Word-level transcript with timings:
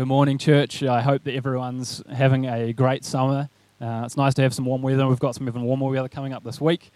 good 0.00 0.08
morning, 0.08 0.38
church. 0.38 0.82
I 0.82 1.02
hope 1.02 1.24
that 1.24 1.34
everyone's 1.34 2.02
having 2.10 2.46
a 2.46 2.72
great 2.72 3.04
summer. 3.04 3.50
Uh, 3.78 4.04
it's 4.06 4.16
nice 4.16 4.32
to 4.32 4.40
have 4.40 4.54
some 4.54 4.64
warm 4.64 4.80
weather. 4.80 5.06
We've 5.06 5.18
got 5.18 5.34
some 5.34 5.46
even 5.46 5.60
warmer 5.60 5.88
weather 5.88 6.08
coming 6.08 6.32
up 6.32 6.42
this 6.42 6.58
week. 6.58 6.90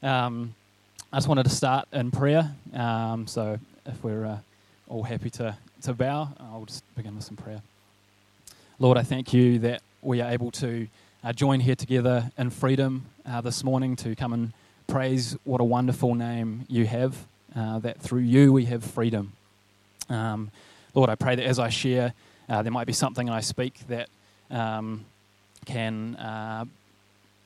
Um, 0.00 0.54
I 1.12 1.16
just 1.16 1.26
wanted 1.26 1.42
to 1.42 1.50
start 1.50 1.88
in 1.92 2.12
prayer. 2.12 2.54
Um, 2.72 3.26
so 3.26 3.58
if 3.84 4.04
we're 4.04 4.26
uh, 4.26 4.38
all 4.86 5.02
happy 5.02 5.28
to, 5.30 5.58
to 5.82 5.92
bow, 5.92 6.28
I'll 6.38 6.66
just 6.66 6.84
begin 6.94 7.16
with 7.16 7.24
some 7.24 7.34
prayer. 7.34 7.62
Lord, 8.78 8.96
I 8.96 9.02
thank 9.02 9.34
you 9.34 9.58
that 9.58 9.82
we 10.00 10.20
are 10.20 10.30
able 10.30 10.52
to 10.52 10.86
uh, 11.24 11.32
join 11.32 11.58
here 11.58 11.74
together 11.74 12.30
in 12.38 12.50
freedom 12.50 13.06
uh, 13.26 13.40
this 13.40 13.64
morning 13.64 13.96
to 13.96 14.14
come 14.14 14.32
and 14.32 14.52
praise 14.86 15.36
what 15.42 15.60
a 15.60 15.64
wonderful 15.64 16.14
name 16.14 16.64
you 16.68 16.86
have, 16.86 17.26
uh, 17.56 17.80
that 17.80 18.00
through 18.00 18.20
you 18.20 18.52
we 18.52 18.66
have 18.66 18.84
freedom. 18.84 19.32
Um, 20.08 20.52
Lord, 20.94 21.10
I 21.10 21.14
pray 21.14 21.34
that 21.36 21.44
as 21.44 21.58
I 21.58 21.68
share, 21.68 22.12
uh, 22.48 22.62
there 22.62 22.72
might 22.72 22.86
be 22.86 22.92
something 22.92 23.30
I 23.30 23.40
speak 23.40 23.80
that 23.88 24.08
um, 24.50 25.04
can 25.64 26.16
uh, 26.16 26.64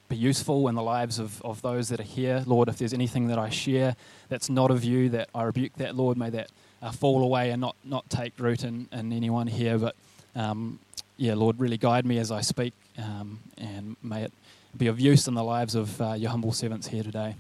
be 0.09 0.17
useful 0.17 0.69
in 0.69 0.75
the 0.75 0.83
lives 0.83 1.19
of, 1.19 1.43
of 1.43 1.61
those 1.63 1.89
that 1.91 2.01
are 2.01 2.05
here. 2.05 2.43
Lord, 2.47 2.69
if 2.69 2.79
there's 2.79 2.95
anything 2.95 3.29
that 3.29 3.39
I 3.39 3.51
share 3.51 3.97
that's 4.29 4.49
not 4.49 4.71
of 4.71 4.85
you, 4.85 5.09
that 5.11 5.29
I 5.35 5.43
rebuke 5.43 5.75
that, 5.77 5.95
Lord, 5.95 6.17
may 6.17 6.31
that 6.31 6.51
uh, 6.83 6.93
fall 6.93 7.23
away 7.23 7.51
and 7.51 7.61
not, 7.61 7.77
not 7.85 8.09
take 8.09 8.33
root 8.39 8.65
in, 8.65 8.89
in 8.93 9.13
anyone 9.13 9.47
here. 9.47 9.79
But 9.79 9.95
um, 10.35 10.79
yeah, 11.17 11.35
Lord, 11.35 11.59
really 11.59 11.79
guide 11.79 12.07
me 12.07 12.19
as 12.19 12.31
I 12.31 12.41
speak, 12.41 12.73
um, 12.99 13.41
and 13.59 13.97
may 14.03 14.23
it 14.23 14.33
be 14.77 14.89
of 14.89 14.99
use 14.99 15.29
in 15.29 15.35
the 15.35 15.45
lives 15.45 15.75
of 15.75 16.01
uh, 16.01 16.13
your 16.15 16.31
humble 16.31 16.53
servants 16.53 16.89
here 16.89 17.03
today. 17.03 17.37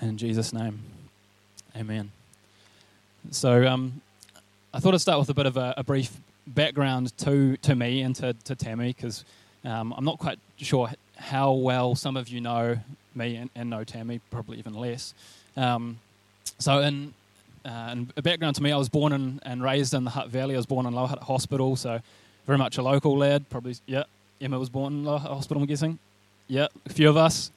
In 0.00 0.16
Jesus' 0.18 0.52
name, 0.52 0.80
amen. 1.76 2.10
So, 3.30 3.66
um, 3.66 4.00
I 4.76 4.78
thought 4.78 4.92
I'd 4.92 5.00
start 5.00 5.18
with 5.18 5.30
a 5.30 5.34
bit 5.34 5.46
of 5.46 5.56
a, 5.56 5.72
a 5.78 5.82
brief 5.82 6.12
background 6.46 7.16
to, 7.20 7.56
to 7.56 7.74
me 7.74 8.02
and 8.02 8.14
to, 8.16 8.34
to 8.44 8.54
Tammy 8.54 8.92
because 8.92 9.24
um, 9.64 9.94
I'm 9.96 10.04
not 10.04 10.18
quite 10.18 10.38
sure 10.58 10.90
how 11.16 11.52
well 11.52 11.94
some 11.94 12.14
of 12.14 12.28
you 12.28 12.42
know 12.42 12.76
me 13.14 13.36
and, 13.36 13.48
and 13.54 13.70
know 13.70 13.84
Tammy, 13.84 14.20
probably 14.30 14.58
even 14.58 14.74
less. 14.74 15.14
Um, 15.56 15.98
so, 16.58 16.80
in, 16.80 17.14
uh, 17.64 17.88
in 17.92 18.12
a 18.18 18.20
background 18.20 18.56
to 18.56 18.62
me, 18.62 18.70
I 18.70 18.76
was 18.76 18.90
born 18.90 19.14
in, 19.14 19.40
and 19.44 19.62
raised 19.62 19.94
in 19.94 20.04
the 20.04 20.10
Hutt 20.10 20.28
Valley. 20.28 20.54
I 20.54 20.58
was 20.58 20.66
born 20.66 20.84
in 20.84 20.92
Lower 20.92 21.06
Hutt 21.06 21.22
Hospital, 21.22 21.74
so 21.76 22.00
very 22.44 22.58
much 22.58 22.76
a 22.76 22.82
local 22.82 23.16
lad. 23.16 23.48
Probably, 23.48 23.76
yeah. 23.86 24.02
Emma 24.42 24.58
was 24.58 24.68
born 24.68 24.92
in 24.92 25.04
Lower 25.04 25.20
Hutt 25.20 25.32
Hospital, 25.32 25.62
I'm 25.62 25.66
guessing. 25.66 25.98
Yeah, 26.48 26.66
a 26.84 26.92
few 26.92 27.08
of 27.08 27.16
us. 27.16 27.50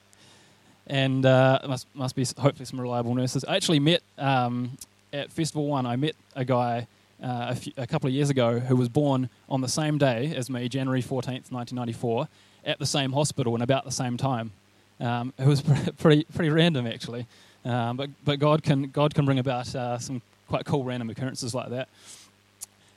And 0.88 1.26
uh, 1.26 1.60
must, 1.68 1.86
must 1.94 2.16
be 2.16 2.26
hopefully 2.38 2.64
some 2.64 2.80
reliable 2.80 3.14
nurses. 3.14 3.44
I 3.44 3.58
actually 3.58 3.80
met 3.80 4.04
um, 4.18 4.78
at 5.12 5.34
Festival 5.34 5.68
One, 5.68 5.86
I 5.86 5.98
met 5.98 6.16
a 6.34 6.46
guy 6.46 6.88
uh, 7.24 7.48
a, 7.50 7.56
few, 7.56 7.74
a, 7.78 7.86
couple 7.86 8.08
of 8.08 8.14
years 8.14 8.30
ago 8.30 8.60
who 8.60 8.76
was 8.76 8.90
born 8.90 9.30
on 9.50 9.62
the 9.62 9.68
same 9.68 9.98
day 9.98 10.34
as 10.36 10.50
me, 10.50 10.70
January 10.70 11.02
14th, 11.02 11.52
1994, 11.52 12.28
at 12.66 12.80
the 12.80 12.86
same 12.86 13.12
hospital 13.12 13.54
and 13.54 13.64
about 13.64 13.86
the 13.86 13.92
same 13.92 14.18
time. 14.18 14.52
Um, 15.00 15.34
it 15.38 15.46
was 15.46 15.62
pretty, 15.98 16.26
pretty 16.34 16.50
random, 16.50 16.88
actually. 16.88 17.26
Um, 17.66 17.98
but 17.98 18.10
but 18.24 18.40
God, 18.40 18.64
can, 18.64 18.90
God 18.90 19.14
can 19.14 19.26
bring 19.26 19.40
about 19.40 19.74
uh, 19.76 19.98
some 19.98 20.22
quite 20.48 20.66
cool 20.66 20.84
random 20.84 21.10
occurrences 21.10 21.54
like 21.54 21.70
that. 21.70 21.90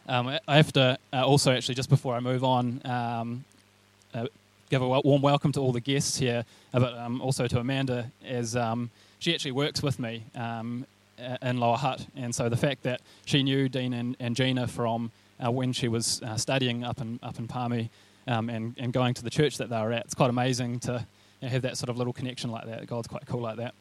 Um, 0.08 0.38
I 0.48 0.56
have 0.56 0.72
to 0.72 0.98
uh, 1.12 1.26
also, 1.26 1.52
actually, 1.52 1.74
just 1.74 1.88
before 1.88 2.14
I 2.14 2.20
move 2.20 2.44
on, 2.44 2.80
um, 2.84 3.44
uh, 4.14 4.26
give 4.70 4.82
a 4.82 5.00
warm 5.00 5.22
welcome 5.22 5.52
to 5.52 5.60
all 5.60 5.72
the 5.72 5.80
guests 5.80 6.16
here, 6.16 6.44
uh, 6.74 6.80
but 6.80 6.96
um, 6.96 7.20
also 7.20 7.46
to 7.46 7.58
Amanda, 7.58 8.10
as 8.24 8.56
um, 8.56 8.90
she 9.18 9.32
actually 9.34 9.52
works 9.52 9.82
with 9.82 9.98
me 9.98 10.24
in 11.42 11.58
Lower 11.58 11.76
Hutt. 11.76 12.06
And 12.16 12.34
so 12.34 12.48
the 12.48 12.56
fact 12.56 12.82
that 12.82 13.00
she 13.24 13.42
knew 13.42 13.68
Dean 13.68 13.92
and, 13.92 14.16
and 14.20 14.36
Gina 14.36 14.66
from 14.66 15.10
uh, 15.44 15.50
when 15.50 15.72
she 15.72 15.88
was 15.88 16.22
uh, 16.22 16.36
studying 16.36 16.84
up 16.84 17.00
in, 17.00 17.18
up 17.22 17.38
in 17.38 17.48
Palmy 17.48 17.90
um, 18.26 18.48
and, 18.48 18.74
and 18.78 18.92
going 18.92 19.14
to 19.14 19.22
the 19.22 19.30
church 19.30 19.58
that 19.58 19.70
they 19.70 19.80
were 19.80 19.92
at, 19.92 20.04
it's 20.04 20.14
quite 20.14 20.30
amazing 20.30 20.80
to 20.80 21.06
have 21.42 21.62
that 21.62 21.76
sort 21.76 21.88
of 21.88 21.96
little 21.96 22.12
connection 22.12 22.50
like 22.50 22.66
that. 22.66 22.86
God's 22.86 23.08
quite 23.08 23.26
cool 23.26 23.40
like 23.40 23.56
that. 23.56 23.74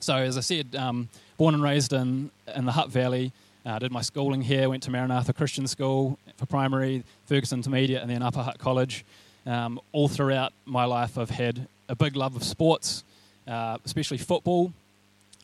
So, 0.00 0.16
as 0.16 0.36
I 0.36 0.42
said, 0.42 0.74
um, 0.76 1.08
born 1.38 1.54
and 1.54 1.62
raised 1.62 1.92
in, 1.92 2.30
in 2.54 2.66
the 2.66 2.72
Hutt 2.72 2.90
Valley, 2.90 3.32
uh, 3.64 3.78
did 3.78 3.90
my 3.90 4.02
schooling 4.02 4.42
here, 4.42 4.68
went 4.68 4.82
to 4.82 4.90
Maranatha 4.90 5.32
Christian 5.32 5.66
School 5.66 6.18
for 6.36 6.44
primary, 6.44 7.02
Ferguson 7.26 7.60
Intermediate, 7.60 8.02
and 8.02 8.10
then 8.10 8.22
Upper 8.22 8.42
Hutt 8.42 8.58
College. 8.58 9.04
Um, 9.46 9.80
all 9.92 10.08
throughout 10.08 10.52
my 10.66 10.84
life, 10.84 11.16
I've 11.16 11.30
had 11.30 11.66
a 11.88 11.94
big 11.94 12.16
love 12.16 12.36
of 12.36 12.44
sports, 12.44 13.04
uh, 13.46 13.78
especially 13.84 14.18
football. 14.18 14.72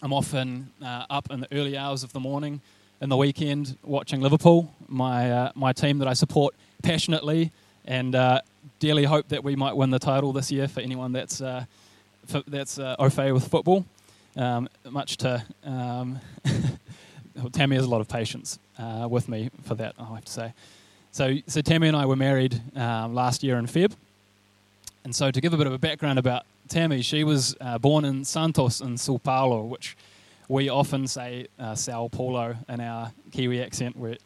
I'm 0.02 0.14
often 0.14 0.70
uh, 0.82 1.04
up 1.10 1.30
in 1.30 1.40
the 1.40 1.48
early 1.52 1.76
hours 1.76 2.02
of 2.02 2.12
the 2.14 2.20
morning 2.20 2.62
in 3.02 3.10
the 3.10 3.18
weekend 3.18 3.76
watching 3.82 4.22
Liverpool, 4.22 4.74
my, 4.88 5.30
uh, 5.30 5.52
my 5.54 5.74
team 5.74 5.98
that 5.98 6.08
I 6.08 6.14
support 6.14 6.54
passionately, 6.82 7.52
and 7.84 8.14
uh, 8.14 8.40
dearly 8.78 9.04
hope 9.04 9.28
that 9.28 9.44
we 9.44 9.56
might 9.56 9.76
win 9.76 9.90
the 9.90 9.98
title 9.98 10.32
this 10.32 10.50
year 10.50 10.68
for 10.68 10.80
anyone 10.80 11.12
that's, 11.12 11.42
uh, 11.42 11.66
for, 12.24 12.42
that's 12.46 12.78
uh, 12.78 12.96
au 12.98 13.10
fait 13.10 13.32
with 13.32 13.46
football. 13.46 13.84
Um, 14.36 14.70
much 14.88 15.18
to 15.18 15.44
um, 15.64 16.18
Tammy 17.52 17.76
has 17.76 17.84
a 17.84 17.88
lot 17.88 18.00
of 18.00 18.08
patience 18.08 18.58
uh, 18.78 19.06
with 19.10 19.28
me 19.28 19.50
for 19.64 19.74
that, 19.74 19.94
I 19.98 20.04
have 20.14 20.24
to 20.24 20.32
say. 20.32 20.54
So, 21.12 21.36
so 21.46 21.60
Tammy 21.60 21.88
and 21.88 21.96
I 21.96 22.06
were 22.06 22.16
married 22.16 22.58
um, 22.74 23.14
last 23.14 23.42
year 23.42 23.58
in 23.58 23.66
Feb. 23.66 23.92
And 25.04 25.14
so, 25.14 25.30
to 25.30 25.40
give 25.40 25.54
a 25.54 25.56
bit 25.56 25.66
of 25.66 25.72
a 25.72 25.78
background 25.78 26.18
about 26.18 26.44
Tammy, 26.68 27.00
she 27.00 27.24
was 27.24 27.56
uh, 27.60 27.78
born 27.78 28.04
in 28.04 28.24
Santos 28.24 28.82
in 28.82 28.98
Sao 28.98 29.16
Paulo, 29.16 29.62
which 29.62 29.96
we 30.48 30.68
often 30.68 31.06
say 31.06 31.46
uh, 31.58 31.74
Sao 31.74 32.08
Paulo 32.08 32.54
in 32.68 32.80
our 32.80 33.10
Kiwi 33.32 33.62
accent. 33.62 33.96
We, 33.96 34.18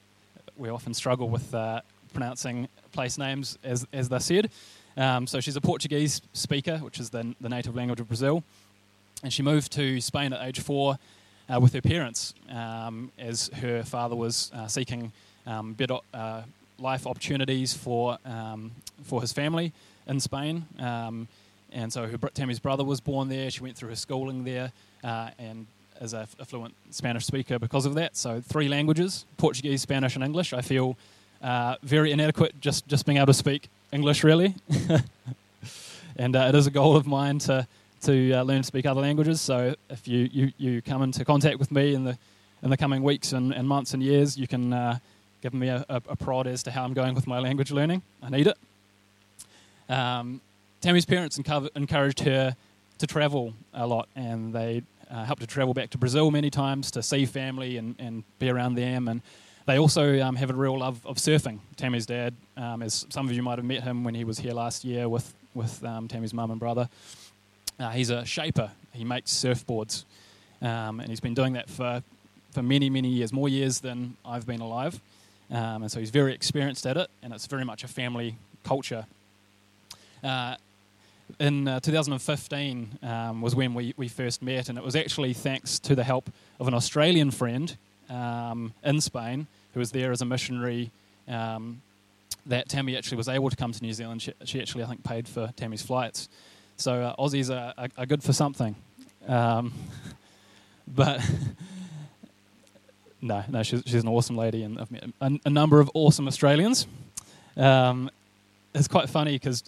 we 0.57 0.69
often 0.71 0.93
struggle 0.93 1.29
with 1.29 1.55
uh, 1.55 1.81
pronouncing 2.13 2.69
place 2.93 3.19
names 3.19 3.57
as, 3.63 3.87
as 3.93 4.09
they're 4.09 4.21
said. 4.21 4.51
Um, 4.97 5.27
so 5.27 5.41
she's 5.41 5.57
a 5.57 5.61
Portuguese 5.61 6.23
speaker, 6.33 6.79
which 6.79 6.99
is 6.99 7.11
the, 7.11 7.35
the 7.41 7.49
native 7.49 7.77
language 7.77 8.01
of 8.01 8.09
Brazil. 8.09 8.43
And 9.23 9.33
she 9.33 9.43
moved 9.43 9.71
to 9.73 10.01
Spain 10.01 10.33
at 10.33 10.47
age 10.47 10.61
four 10.61 10.99
uh, 11.49 11.61
with 11.61 11.73
her 11.73 11.83
parents 11.83 12.35
um, 12.51 13.13
as 13.19 13.49
her 13.61 13.85
father 13.85 14.17
was 14.17 14.51
uh, 14.55 14.67
seeking 14.67 15.13
um, 15.47 15.75
better 15.75 15.99
uh, 16.13 16.43
life 16.79 17.07
opportunities 17.07 17.75
for, 17.75 18.19
um, 18.25 18.73
for 19.05 19.21
his 19.21 19.33
family 19.33 19.73
in 20.07 20.21
Spain. 20.21 20.67
Um, 20.79 21.29
and 21.73 21.93
so 21.93 22.07
her, 22.07 22.17
Tammy's 22.17 22.61
brother 22.61 22.85
was 22.85 23.01
born 23.01 23.29
there. 23.29 23.51
She 23.51 23.61
went 23.61 23.77
through 23.77 23.91
her 23.91 23.97
schooling 23.97 24.45
there 24.45 24.73
uh, 25.03 25.31
and 25.39 25.67
is 26.01 26.15
a, 26.15 26.27
a, 26.39 26.45
fluent 26.45 26.75
Spanish 26.91 27.27
speaker 27.27 27.59
because 27.59 27.87
of 27.87 27.95
that. 27.95 28.17
So 28.17 28.41
three 28.41 28.69
languages, 28.69 29.27
Portuguese, 29.37 29.83
Spanish, 29.83 30.15
and 30.15 30.25
English. 30.25 30.53
I 30.53 30.61
feel 30.61 30.97
uh, 31.43 31.77
very 31.83 32.13
inadequate 32.13 32.61
just, 32.61 32.87
just 32.87 33.07
being 33.07 33.19
able 33.19 33.27
to 33.27 33.35
speak 33.35 33.69
English, 33.93 34.25
really. 34.25 34.55
and 36.17 36.37
uh, 36.37 36.47
it 36.49 36.55
is 36.55 36.67
a 36.67 36.71
goal 36.71 36.97
of 36.97 37.07
mine 37.07 37.39
to, 37.41 37.67
to 38.03 38.33
uh, 38.33 38.43
learn 38.43 38.63
to 38.63 38.67
speak 38.67 38.87
other 38.87 39.01
languages. 39.01 39.41
So 39.41 39.75
if 39.91 40.07
you, 40.07 40.29
you, 40.33 40.53
you 40.59 40.83
come 40.83 41.03
into 41.03 41.25
contact 41.25 41.59
with 41.59 41.71
me 41.73 41.95
in 41.95 42.05
the, 42.05 42.19
in 42.63 42.71
the 42.71 42.77
coming 42.77 43.03
weeks 43.03 43.33
and, 43.33 43.53
and 43.53 43.69
months 43.69 43.95
and 43.95 44.03
years, 44.03 44.37
you 44.37 44.47
can 44.47 44.73
uh, 44.73 44.99
give 45.43 45.55
me 45.55 45.69
a, 45.69 45.85
a, 45.89 45.97
a 46.09 46.17
prod 46.17 46.47
as 46.47 46.63
to 46.65 46.71
how 46.71 46.85
I'm 46.85 46.95
going 46.95 47.15
with 47.15 47.27
my 47.27 47.39
language 47.39 47.71
learning. 47.71 48.03
I 48.23 48.31
need 48.31 48.47
it. 48.47 48.57
Um, 49.89 50.41
Tammy's 50.81 51.05
parents 51.05 51.39
encouraged 51.39 52.21
her 52.21 52.57
to 52.99 53.07
travel 53.07 53.55
a 53.73 53.87
lot, 53.87 54.09
and 54.15 54.53
they 54.55 54.83
uh, 55.11 55.25
helped 55.25 55.43
her 55.43 55.47
travel 55.47 55.75
back 55.75 55.91
to 55.91 55.99
Brazil 55.99 56.31
many 56.31 56.51
times 56.51 56.91
to 56.93 57.03
see 57.03 57.27
family 57.27 57.77
and, 57.77 57.95
and 57.99 58.25
be 58.39 58.49
around 58.49 58.75
them. 58.75 59.09
And 59.09 59.23
they 59.67 59.79
also 59.79 60.21
um, 60.21 60.37
have 60.37 60.51
a 60.51 60.55
real 60.55 60.79
love 60.79 61.05
of 61.07 61.17
surfing. 61.17 61.59
Tammy's 61.77 62.07
dad, 62.07 62.35
um, 62.57 62.83
as 62.83 63.07
some 63.09 63.27
of 63.27 63.35
you 63.35 63.43
might 63.43 63.59
have 63.59 63.65
met 63.65 63.83
him 63.83 64.05
when 64.05 64.15
he 64.15 64.25
was 64.25 64.39
here 64.39 64.53
last 64.53 64.85
year 64.85 65.09
with, 65.09 65.35
with 65.55 65.83
um, 65.85 66.09
Tammy's 66.09 66.35
mum 66.35 66.51
and 66.51 66.61
brother, 66.61 66.89
uh, 67.81 67.91
he's 67.91 68.11
a 68.11 68.25
shaper. 68.25 68.71
He 68.93 69.05
makes 69.05 69.33
surfboards, 69.33 70.05
um, 70.63 71.01
and 71.01 71.09
he's 71.09 71.21
been 71.21 71.35
doing 71.35 71.55
that 71.55 71.69
for, 71.69 72.03
for 72.53 72.63
many, 72.63 72.91
many 72.91 73.09
years, 73.09 73.33
more 73.33 73.49
years 73.49 73.81
than 73.81 74.17
I've 74.25 74.47
been 74.47 74.61
alive. 74.61 75.01
Um, 75.51 75.83
and 75.83 75.91
so 75.91 75.99
he's 75.99 76.11
very 76.11 76.35
experienced 76.35 76.87
at 76.87 76.97
it, 76.97 77.11
and 77.23 77.33
it's 77.33 77.47
very 77.47 77.65
much 77.65 77.85
a 77.85 77.89
family 77.89 78.37
culture. 78.65 79.07
Uh, 80.25 80.57
in 81.39 81.69
uh, 81.69 81.81
2015 81.81 82.99
um, 83.03 83.43
was 83.43 83.55
when 83.55 83.75
we, 83.75 83.95
we 83.97 84.09
first 84.09 84.43
met, 84.43 84.69
and 84.69 84.79
it 84.79 84.85
was 84.85 84.97
actually 84.97 85.35
thanks 85.35 85.79
to 85.81 85.95
the 85.95 86.05
help 86.05 86.31
of 86.59 86.69
an 86.69 86.75
Australian 86.75 87.31
friend 87.31 87.77
um, 88.09 88.73
in 88.83 89.01
Spain 89.01 89.47
who 89.75 89.81
was 89.81 89.91
there 89.91 90.13
as 90.13 90.23
a 90.23 90.25
missionary 90.25 90.91
um, 91.29 91.83
that 92.47 92.69
Tammy 92.69 92.97
actually 92.97 93.17
was 93.17 93.29
able 93.29 93.51
to 93.51 93.57
come 93.57 93.73
to 93.73 93.83
New 93.83 93.93
Zealand. 93.93 94.23
She, 94.23 94.33
she 94.45 94.61
actually, 94.61 94.85
I 94.85 94.87
think, 94.87 95.03
paid 95.05 95.29
for 95.29 95.53
Tammy's 95.57 95.83
flights. 95.83 96.29
So 96.77 97.03
uh, 97.03 97.17
Aussies 97.17 97.55
are, 97.55 97.75
are, 97.77 97.89
are, 97.99 98.07
good 98.07 98.23
for 98.23 98.33
something. 98.33 98.75
Um, 99.27 99.73
but 100.89 101.21
no, 103.21 103.45
no, 103.49 103.63
she's, 103.63 103.83
she's 103.87 104.03
an 104.03 104.09
awesome 104.09 104.37
lady, 104.37 104.63
and 104.63 104.79
I've 104.79 104.91
met 104.91 105.05
a, 105.21 105.39
a 105.45 105.51
number 105.51 105.81
of 105.81 105.91
awesome 105.95 106.29
Australians. 106.29 106.87
Um, 107.57 108.11
it's 108.75 108.89
quite 108.89 109.09
funny 109.09 109.33
because 109.33 109.63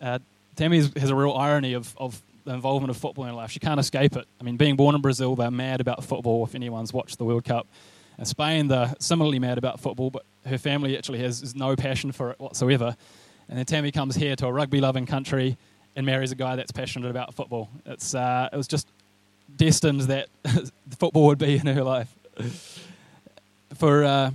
uh, 0.00 0.18
Tammy 0.56 0.78
has 0.78 1.10
a 1.10 1.14
real 1.14 1.32
irony 1.32 1.74
of, 1.74 1.94
of 1.98 2.20
the 2.44 2.52
involvement 2.52 2.90
of 2.90 2.96
football 2.96 3.24
in 3.24 3.30
her 3.30 3.36
life. 3.36 3.50
She 3.50 3.60
can't 3.60 3.80
escape 3.80 4.16
it. 4.16 4.26
I 4.40 4.44
mean, 4.44 4.56
being 4.56 4.76
born 4.76 4.94
in 4.94 5.00
Brazil, 5.00 5.36
they're 5.36 5.50
mad 5.50 5.80
about 5.80 6.04
football 6.04 6.44
if 6.44 6.54
anyone's 6.54 6.92
watched 6.92 7.18
the 7.18 7.24
World 7.24 7.44
Cup. 7.44 7.66
Uh, 8.18 8.24
Spain, 8.24 8.68
they're 8.68 8.94
similarly 8.98 9.38
mad 9.38 9.58
about 9.58 9.80
football, 9.80 10.10
but 10.10 10.24
her 10.46 10.58
family 10.58 10.96
actually 10.96 11.20
has, 11.20 11.54
no 11.54 11.76
passion 11.76 12.12
for 12.12 12.30
it 12.30 12.40
whatsoever. 12.40 12.96
And 13.48 13.58
then 13.58 13.66
Tammy 13.66 13.90
comes 13.92 14.16
here 14.16 14.36
to 14.36 14.46
a 14.46 14.52
rugby 14.52 14.80
loving 14.80 15.06
country 15.06 15.56
and 15.96 16.06
marries 16.06 16.32
a 16.32 16.36
guy 16.36 16.56
that's 16.56 16.72
passionate 16.72 17.10
about 17.10 17.34
football. 17.34 17.68
It's, 17.84 18.14
uh, 18.14 18.48
it 18.52 18.56
was 18.56 18.68
just 18.68 18.88
destined 19.56 20.02
that 20.02 20.28
football 20.98 21.26
would 21.26 21.38
be 21.38 21.56
in 21.56 21.66
her 21.66 21.82
life. 21.82 22.14
For 23.74 24.04
uh, 24.04 24.30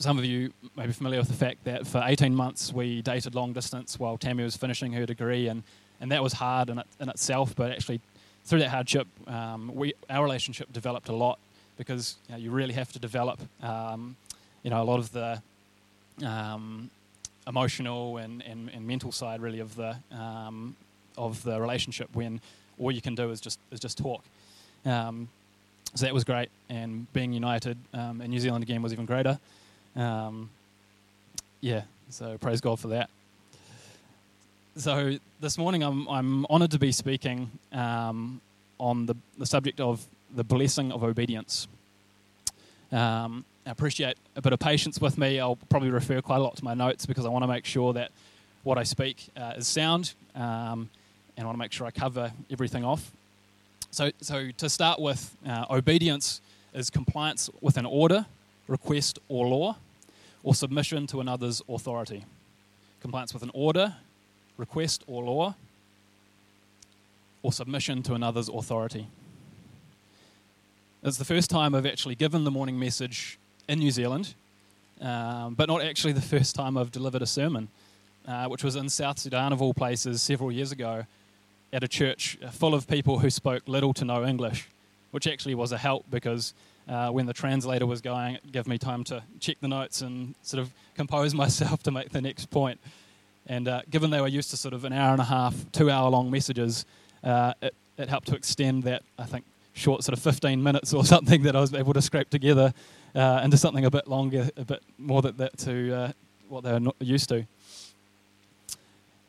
some 0.00 0.18
of 0.18 0.24
you 0.24 0.52
may 0.76 0.86
be 0.86 0.92
familiar 0.92 1.18
with 1.18 1.28
the 1.28 1.34
fact 1.34 1.62
that 1.64 1.86
for 1.86 2.02
18 2.04 2.34
months 2.34 2.72
we 2.72 3.02
dated 3.02 3.34
long 3.34 3.52
distance 3.52 3.98
while 3.98 4.16
Tammy 4.16 4.42
was 4.42 4.56
finishing 4.56 4.92
her 4.94 5.04
degree, 5.04 5.46
and, 5.46 5.62
and 6.00 6.10
that 6.10 6.22
was 6.22 6.32
hard 6.32 6.70
in, 6.70 6.78
it, 6.78 6.86
in 6.98 7.08
itself, 7.10 7.54
but 7.54 7.70
actually 7.70 8.00
through 8.46 8.60
that 8.60 8.70
hardship, 8.70 9.06
um, 9.28 9.70
we, 9.74 9.92
our 10.08 10.24
relationship 10.24 10.72
developed 10.72 11.10
a 11.10 11.14
lot 11.14 11.38
because 11.76 12.16
you, 12.28 12.34
know, 12.34 12.40
you 12.40 12.50
really 12.50 12.72
have 12.72 12.90
to 12.92 12.98
develop 12.98 13.40
um, 13.62 14.16
you 14.62 14.70
know, 14.70 14.82
a 14.82 14.84
lot 14.84 14.98
of 14.98 15.12
the 15.12 15.40
um, 16.26 16.90
emotional 17.46 18.16
and, 18.16 18.42
and, 18.42 18.70
and, 18.70 18.86
mental 18.86 19.12
side 19.12 19.40
really 19.40 19.60
of 19.60 19.74
the, 19.76 19.96
um, 20.12 20.76
of 21.16 21.42
the 21.42 21.60
relationship 21.60 22.08
when 22.14 22.40
all 22.78 22.90
you 22.90 23.00
can 23.00 23.14
do 23.14 23.30
is 23.30 23.40
just, 23.40 23.58
is 23.70 23.80
just 23.80 23.98
talk. 23.98 24.22
Um, 24.84 25.28
so 25.94 26.06
that 26.06 26.14
was 26.14 26.24
great, 26.24 26.50
and 26.68 27.12
being 27.12 27.32
united 27.32 27.76
um, 27.92 28.20
in 28.20 28.30
New 28.30 28.38
Zealand 28.38 28.62
again 28.62 28.80
was 28.80 28.92
even 28.92 29.06
greater. 29.06 29.38
Yeah, 31.60 31.82
so 32.08 32.38
praise 32.38 32.60
God 32.60 32.78
for 32.78 32.88
that 32.88 33.10
so 34.76 35.16
this 35.40 35.58
morning 35.58 35.82
I'm, 35.82 36.08
I'm 36.08 36.46
honoured 36.46 36.70
to 36.70 36.78
be 36.78 36.92
speaking 36.92 37.50
um, 37.72 38.40
on 38.78 39.06
the, 39.06 39.14
the 39.38 39.46
subject 39.46 39.80
of 39.80 40.04
the 40.34 40.44
blessing 40.44 40.92
of 40.92 41.02
obedience. 41.02 41.68
Um, 42.92 43.44
I 43.66 43.70
appreciate 43.70 44.16
a 44.36 44.42
bit 44.42 44.52
of 44.52 44.58
patience 44.58 45.00
with 45.00 45.18
me. 45.18 45.38
I'll 45.38 45.58
probably 45.68 45.90
refer 45.90 46.22
quite 46.22 46.38
a 46.38 46.42
lot 46.42 46.56
to 46.56 46.64
my 46.64 46.74
notes 46.74 47.04
because 47.04 47.26
I 47.26 47.28
want 47.28 47.42
to 47.42 47.46
make 47.46 47.66
sure 47.66 47.92
that 47.92 48.10
what 48.62 48.78
I 48.78 48.84
speak 48.84 49.28
uh, 49.36 49.54
is 49.56 49.66
sound 49.66 50.14
um, 50.34 50.88
and 51.36 51.40
I 51.40 51.44
want 51.44 51.56
to 51.56 51.60
make 51.60 51.72
sure 51.72 51.86
I 51.86 51.90
cover 51.90 52.32
everything 52.50 52.84
off. 52.84 53.10
So, 53.90 54.10
so 54.20 54.50
to 54.56 54.68
start 54.68 55.00
with, 55.00 55.36
uh, 55.46 55.66
obedience 55.68 56.40
is 56.72 56.90
compliance 56.90 57.50
with 57.60 57.76
an 57.76 57.86
order, 57.86 58.26
request, 58.70 59.18
or 59.28 59.48
law, 59.48 59.76
or 60.42 60.54
submission 60.54 61.06
to 61.08 61.20
another's 61.20 61.60
authority. 61.68 62.24
Compliance 63.02 63.34
with 63.34 63.42
an 63.42 63.50
order, 63.52 63.96
request 64.56 65.02
or 65.06 65.24
law, 65.24 65.54
or 67.42 67.52
submission 67.52 68.02
to 68.04 68.14
another's 68.14 68.48
authority. 68.48 69.08
It's 71.02 71.18
the 71.18 71.24
first 71.24 71.50
time 71.50 71.74
I've 71.74 71.86
actually 71.86 72.14
given 72.14 72.44
the 72.44 72.50
morning 72.50 72.78
message 72.78 73.38
in 73.68 73.80
New 73.80 73.90
Zealand, 73.90 74.34
um, 75.00 75.54
but 75.54 75.68
not 75.68 75.82
actually 75.82 76.12
the 76.12 76.20
first 76.20 76.54
time 76.54 76.76
I've 76.78 76.92
delivered 76.92 77.22
a 77.22 77.26
sermon, 77.26 77.68
uh, 78.28 78.46
which 78.46 78.62
was 78.62 78.76
in 78.76 78.88
South 78.88 79.18
Sudan, 79.18 79.52
of 79.52 79.60
all 79.60 79.74
places, 79.74 80.22
several 80.22 80.52
years 80.52 80.70
ago, 80.70 81.06
at 81.72 81.82
a 81.82 81.88
church 81.88 82.38
full 82.52 82.74
of 82.74 82.86
people 82.86 83.18
who 83.18 83.30
spoke 83.30 83.66
little 83.66 83.94
to 83.94 84.04
no 84.04 84.24
English, 84.24 84.68
which 85.10 85.26
actually 85.26 85.54
was 85.54 85.72
a 85.72 85.78
help 85.78 86.04
because 86.10 86.54
uh, 86.90 87.08
when 87.10 87.24
the 87.24 87.32
translator 87.32 87.86
was 87.86 88.00
going, 88.00 88.34
it 88.34 88.50
gave 88.50 88.66
me 88.66 88.76
time 88.76 89.04
to 89.04 89.22
check 89.38 89.56
the 89.60 89.68
notes 89.68 90.02
and 90.02 90.34
sort 90.42 90.60
of 90.60 90.72
compose 90.96 91.34
myself 91.34 91.82
to 91.84 91.90
make 91.90 92.10
the 92.10 92.20
next 92.20 92.50
point. 92.50 92.80
And 93.46 93.68
uh, 93.68 93.82
given 93.88 94.10
they 94.10 94.20
were 94.20 94.28
used 94.28 94.50
to 94.50 94.56
sort 94.56 94.74
of 94.74 94.84
an 94.84 94.92
hour 94.92 95.12
and 95.12 95.20
a 95.20 95.24
half, 95.24 95.54
two 95.72 95.90
hour 95.90 96.10
long 96.10 96.30
messages, 96.30 96.84
uh, 97.22 97.54
it, 97.62 97.74
it 97.96 98.08
helped 98.08 98.26
to 98.28 98.34
extend 98.34 98.82
that, 98.84 99.02
I 99.18 99.24
think, 99.24 99.44
short 99.72 100.02
sort 100.02 100.18
of 100.18 100.22
15 100.22 100.62
minutes 100.62 100.92
or 100.92 101.04
something 101.14 101.42
that 101.44 101.54
I 101.54 101.60
was 101.60 101.72
able 101.72 101.92
to 101.92 102.02
scrape 102.02 102.28
together 102.28 102.74
uh, 103.14 103.40
into 103.44 103.56
something 103.56 103.84
a 103.84 103.90
bit 103.90 104.08
longer, 104.08 104.50
a 104.56 104.64
bit 104.64 104.82
more 104.98 105.22
that, 105.22 105.58
to 105.58 105.94
uh, 105.94 106.12
what 106.48 106.64
they 106.64 106.72
were 106.72 106.92
used 106.98 107.28
to. 107.28 107.46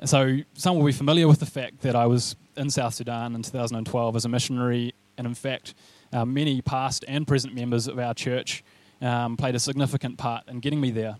so 0.03 0.39
some 0.55 0.77
will 0.77 0.85
be 0.85 0.91
familiar 0.91 1.27
with 1.27 1.39
the 1.39 1.45
fact 1.45 1.81
that 1.81 1.95
I 1.95 2.07
was 2.07 2.35
in 2.57 2.71
South 2.71 2.95
Sudan 2.95 3.35
in 3.35 3.43
2012 3.43 4.15
as 4.15 4.25
a 4.25 4.29
missionary, 4.29 4.93
and 5.17 5.27
in 5.27 5.35
fact, 5.35 5.75
uh, 6.13 6.25
many 6.25 6.61
past 6.61 7.05
and 7.07 7.27
present 7.27 7.53
members 7.55 7.87
of 7.87 7.99
our 7.99 8.13
church 8.13 8.63
um, 9.01 9.37
played 9.37 9.55
a 9.55 9.59
significant 9.59 10.17
part 10.17 10.47
in 10.47 10.59
getting 10.59 10.79
me 10.79 10.91
there. 10.91 11.17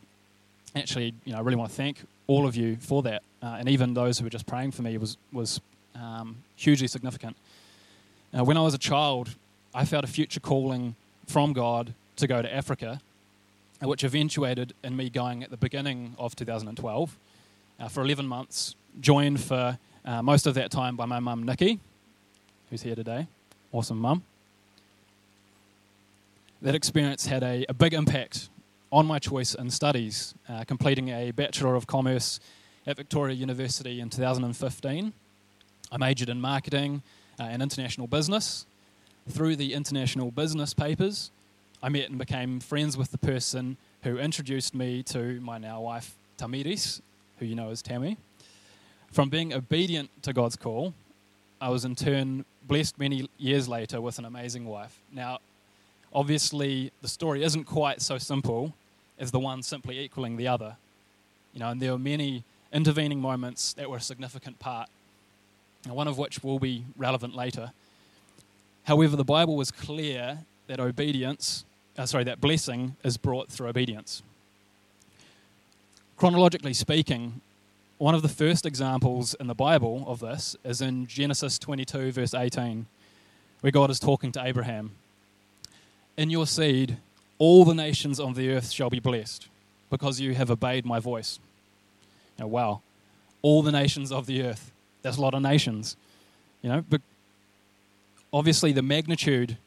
Actually, 0.75 1.13
you 1.25 1.33
know, 1.33 1.39
I 1.39 1.41
really 1.41 1.57
want 1.57 1.69
to 1.69 1.75
thank 1.75 2.01
all 2.27 2.45
of 2.47 2.55
you 2.55 2.77
for 2.77 3.01
that, 3.03 3.23
uh, 3.41 3.57
and 3.59 3.67
even 3.67 3.93
those 3.93 4.17
who 4.17 4.23
were 4.23 4.29
just 4.29 4.45
praying 4.45 4.71
for 4.71 4.83
me 4.83 4.97
was 4.97 5.17
was 5.33 5.59
um, 5.95 6.37
hugely 6.55 6.87
significant. 6.87 7.35
Uh, 8.37 8.43
when 8.43 8.57
I 8.57 8.61
was 8.61 8.73
a 8.73 8.77
child, 8.77 9.35
I 9.73 9.85
felt 9.85 10.03
a 10.03 10.07
future 10.07 10.39
calling 10.39 10.95
from 11.27 11.53
God 11.53 11.93
to 12.17 12.27
go 12.27 12.41
to 12.41 12.53
Africa, 12.53 13.01
which 13.81 14.03
eventuated 14.03 14.73
in 14.83 14.95
me 14.95 15.09
going 15.09 15.43
at 15.43 15.49
the 15.49 15.57
beginning 15.57 16.15
of 16.17 16.35
2012 16.35 17.17
uh, 17.79 17.87
for 17.87 18.01
11 18.03 18.27
months, 18.27 18.75
joined 18.99 19.41
for 19.41 19.77
uh, 20.05 20.21
most 20.21 20.45
of 20.45 20.53
that 20.53 20.71
time 20.71 20.95
by 20.95 21.05
my 21.05 21.19
mum 21.19 21.43
Nikki, 21.43 21.79
who's 22.69 22.81
here 22.81 22.95
today. 22.95 23.27
Awesome 23.71 23.97
mum. 23.97 24.23
That 26.61 26.75
experience 26.75 27.25
had 27.25 27.41
a, 27.41 27.65
a 27.69 27.73
big 27.73 27.95
impact 27.95 28.49
on 28.91 29.07
my 29.07 29.17
choice 29.17 29.55
in 29.55 29.71
studies, 29.71 30.35
uh, 30.47 30.63
completing 30.65 31.09
a 31.09 31.31
Bachelor 31.31 31.73
of 31.73 31.87
Commerce 31.87 32.39
at 32.85 32.97
Victoria 32.97 33.35
University 33.35 33.99
in 33.99 34.11
2015. 34.11 35.11
I 35.91 35.97
majored 35.97 36.29
in 36.29 36.39
marketing 36.39 37.01
uh, 37.39 37.43
and 37.45 37.63
international 37.63 38.05
business. 38.05 38.67
Through 39.27 39.55
the 39.55 39.73
international 39.73 40.29
business 40.29 40.75
papers, 40.75 41.31
I 41.81 41.89
met 41.89 42.09
and 42.09 42.19
became 42.19 42.59
friends 42.59 42.95
with 42.95 43.09
the 43.09 43.17
person 43.17 43.77
who 44.03 44.19
introduced 44.19 44.75
me 44.75 45.01
to 45.03 45.41
my 45.41 45.57
now 45.57 45.81
wife, 45.81 46.15
Tamiris, 46.37 47.01
who 47.39 47.47
you 47.47 47.55
know 47.55 47.71
as 47.71 47.81
Tammy. 47.81 48.17
From 49.11 49.29
being 49.29 49.51
obedient 49.51 50.11
to 50.21 50.31
God's 50.31 50.57
call, 50.57 50.93
I 51.59 51.69
was 51.69 51.85
in 51.85 51.95
turn 51.95 52.45
blessed 52.67 52.99
many 52.99 53.27
years 53.39 53.67
later 53.67 53.99
with 53.99 54.19
an 54.19 54.25
amazing 54.25 54.65
wife. 54.65 54.99
Now, 55.11 55.39
obviously, 56.13 56.91
the 57.01 57.07
story 57.07 57.43
isn't 57.43 57.65
quite 57.65 58.01
so 58.01 58.17
simple, 58.17 58.73
as 59.19 59.31
the 59.31 59.39
one 59.39 59.63
simply 59.63 59.99
equaling 59.99 60.37
the 60.37 60.47
other. 60.47 60.77
You 61.53 61.59
know, 61.59 61.69
and 61.69 61.81
there 61.81 61.91
were 61.91 61.99
many 61.99 62.43
intervening 62.73 63.21
moments 63.21 63.73
that 63.73 63.89
were 63.89 63.97
a 63.97 64.01
significant 64.01 64.59
part, 64.59 64.89
one 65.87 66.07
of 66.07 66.17
which 66.17 66.43
will 66.43 66.59
be 66.59 66.85
relevant 66.97 67.35
later. 67.35 67.71
However, 68.85 69.15
the 69.15 69.23
Bible 69.23 69.55
was 69.55 69.71
clear 69.71 70.39
that 70.67 70.79
obedience, 70.79 71.65
uh, 71.97 72.05
sorry, 72.05 72.23
that 72.23 72.41
blessing 72.41 72.95
is 73.03 73.17
brought 73.17 73.49
through 73.49 73.67
obedience. 73.67 74.23
Chronologically 76.17 76.73
speaking, 76.73 77.41
one 77.97 78.15
of 78.15 78.21
the 78.23 78.29
first 78.29 78.65
examples 78.65 79.35
in 79.35 79.47
the 79.47 79.53
Bible 79.53 80.03
of 80.07 80.19
this 80.19 80.55
is 80.63 80.81
in 80.81 81.05
Genesis 81.05 81.59
22, 81.59 82.11
verse 82.11 82.33
18, 82.33 82.87
where 83.59 83.71
God 83.71 83.91
is 83.91 83.99
talking 83.99 84.31
to 84.31 84.43
Abraham. 84.43 84.91
In 86.17 86.29
your 86.29 86.47
seed, 86.47 86.97
all 87.37 87.65
the 87.65 87.73
nations 87.73 88.19
on 88.19 88.33
the 88.33 88.51
earth 88.51 88.71
shall 88.71 88.89
be 88.89 88.99
blessed 88.99 89.47
because 89.89 90.19
you 90.19 90.35
have 90.35 90.51
obeyed 90.51 90.85
my 90.85 90.99
voice. 90.99 91.39
Know, 92.37 92.47
wow. 92.47 92.81
All 93.41 93.61
the 93.61 93.71
nations 93.71 94.11
of 94.11 94.25
the 94.25 94.43
earth. 94.43 94.71
That's 95.01 95.17
a 95.17 95.21
lot 95.21 95.33
of 95.33 95.41
nations. 95.41 95.95
You 96.61 96.69
know, 96.69 96.85
but 96.87 97.01
obviously 98.31 98.71
the 98.71 98.81
magnitude 98.81 99.57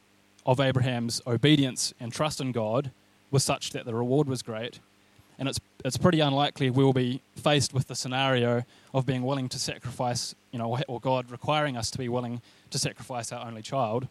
of 0.46 0.60
Abraham's 0.60 1.20
obedience 1.26 1.94
and 1.98 2.12
trust 2.12 2.40
in 2.40 2.52
God 2.52 2.90
was 3.30 3.42
such 3.42 3.70
that 3.70 3.84
the 3.84 3.94
reward 3.94 4.28
was 4.28 4.42
great. 4.42 4.78
And 5.38 5.48
it's, 5.48 5.58
it's 5.84 5.96
pretty 5.96 6.20
unlikely 6.20 6.70
we'll 6.70 6.92
be 6.92 7.20
faced 7.34 7.74
with 7.74 7.88
the 7.88 7.96
scenario 7.96 8.64
of 8.92 9.06
being 9.06 9.22
willing 9.22 9.48
to 9.48 9.58
sacrifice, 9.58 10.34
you 10.52 10.58
know, 10.58 10.78
or 10.86 11.00
God 11.00 11.30
requiring 11.30 11.76
us 11.76 11.90
to 11.90 11.98
be 11.98 12.08
willing 12.08 12.40
to 12.70 12.78
sacrifice 12.78 13.32
our 13.32 13.44
only 13.44 13.62
child. 13.62 14.06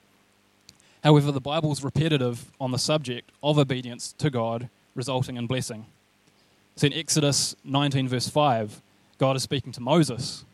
However, 1.04 1.32
the 1.32 1.42
Bible's 1.42 1.84
repetitive 1.84 2.52
on 2.62 2.72
the 2.72 2.78
subject 2.78 3.30
of 3.44 3.58
obedience 3.58 4.14
to 4.20 4.30
God 4.30 4.70
resulting 4.96 5.36
in 5.36 5.48
blessing. 5.48 5.86
So 6.76 6.88
in 6.88 6.94
Exodus 6.94 7.56
19, 7.66 8.08
verse 8.08 8.30
5, 8.30 8.82
God 9.18 9.36
is 9.36 9.44
speaking 9.44 9.74
to 9.74 9.82
Moses, 9.82 10.46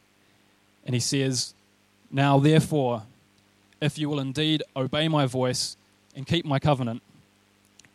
and 0.86 0.96
he 0.96 1.00
says, 1.00 1.54
Now 2.12 2.40
therefore, 2.40 3.04
if 3.80 3.98
you 3.98 4.10
will 4.10 4.20
indeed 4.20 4.64
obey 4.76 5.08
my 5.08 5.28
voice 5.28 5.78
and 6.16 6.26
keep 6.26 6.46
my 6.46 6.60
covenant, 6.60 7.02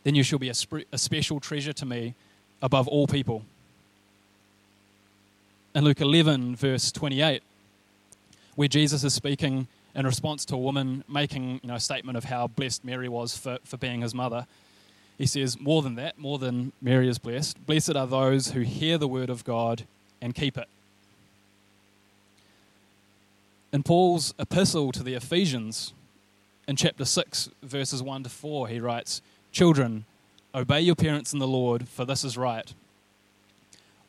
then 0.03 0.15
you 0.15 0.23
shall 0.23 0.39
be 0.39 0.49
a, 0.49 0.53
spe- 0.53 0.87
a 0.91 0.97
special 0.97 1.39
treasure 1.39 1.73
to 1.73 1.85
me 1.85 2.15
above 2.61 2.87
all 2.87 3.05
people. 3.05 3.43
In 5.75 5.83
Luke 5.83 5.99
11, 5.99 6.55
verse 6.55 6.91
28, 6.91 7.43
where 8.55 8.67
Jesus 8.69 9.03
is 9.03 9.13
speaking 9.13 9.67
in 9.95 10.05
response 10.05 10.43
to 10.45 10.55
a 10.55 10.59
woman 10.59 11.03
making 11.07 11.61
you 11.63 11.69
know, 11.69 11.75
a 11.75 11.79
statement 11.79 12.17
of 12.17 12.25
how 12.25 12.47
blessed 12.47 12.83
Mary 12.83 13.07
was 13.07 13.37
for, 13.37 13.57
for 13.63 13.77
being 13.77 14.01
his 14.01 14.13
mother. 14.13 14.45
He 15.17 15.25
says, 15.25 15.59
More 15.59 15.81
than 15.81 15.95
that, 15.95 16.19
more 16.19 16.37
than 16.37 16.73
Mary 16.81 17.07
is 17.07 17.17
blessed, 17.17 17.65
blessed 17.65 17.95
are 17.95 18.05
those 18.05 18.51
who 18.51 18.61
hear 18.61 18.97
the 18.97 19.07
word 19.07 19.29
of 19.29 19.45
God 19.45 19.85
and 20.21 20.35
keep 20.35 20.57
it. 20.57 20.67
In 23.71 23.83
Paul's 23.83 24.33
epistle 24.37 24.91
to 24.91 25.03
the 25.03 25.13
Ephesians, 25.13 25.93
in 26.67 26.75
chapter 26.75 27.05
6, 27.05 27.49
verses 27.63 28.01
1 28.01 28.23
to 28.23 28.29
4, 28.29 28.67
he 28.67 28.79
writes, 28.79 29.21
Children, 29.51 30.05
Obey 30.53 30.81
your 30.81 30.95
parents 30.95 31.33
in 31.33 31.39
the 31.39 31.47
Lord, 31.47 31.87
for 31.87 32.05
this 32.05 32.23
is 32.23 32.37
right. 32.37 32.73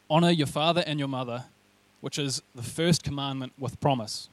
Honor 0.09 0.31
your 0.31 0.47
father 0.47 0.85
and 0.87 0.99
your 0.99 1.09
mother, 1.09 1.45
which 2.01 2.19
is 2.19 2.43
the 2.55 2.63
first 2.63 3.03
commandment 3.03 3.53
with 3.59 3.81
promise, 3.81 4.29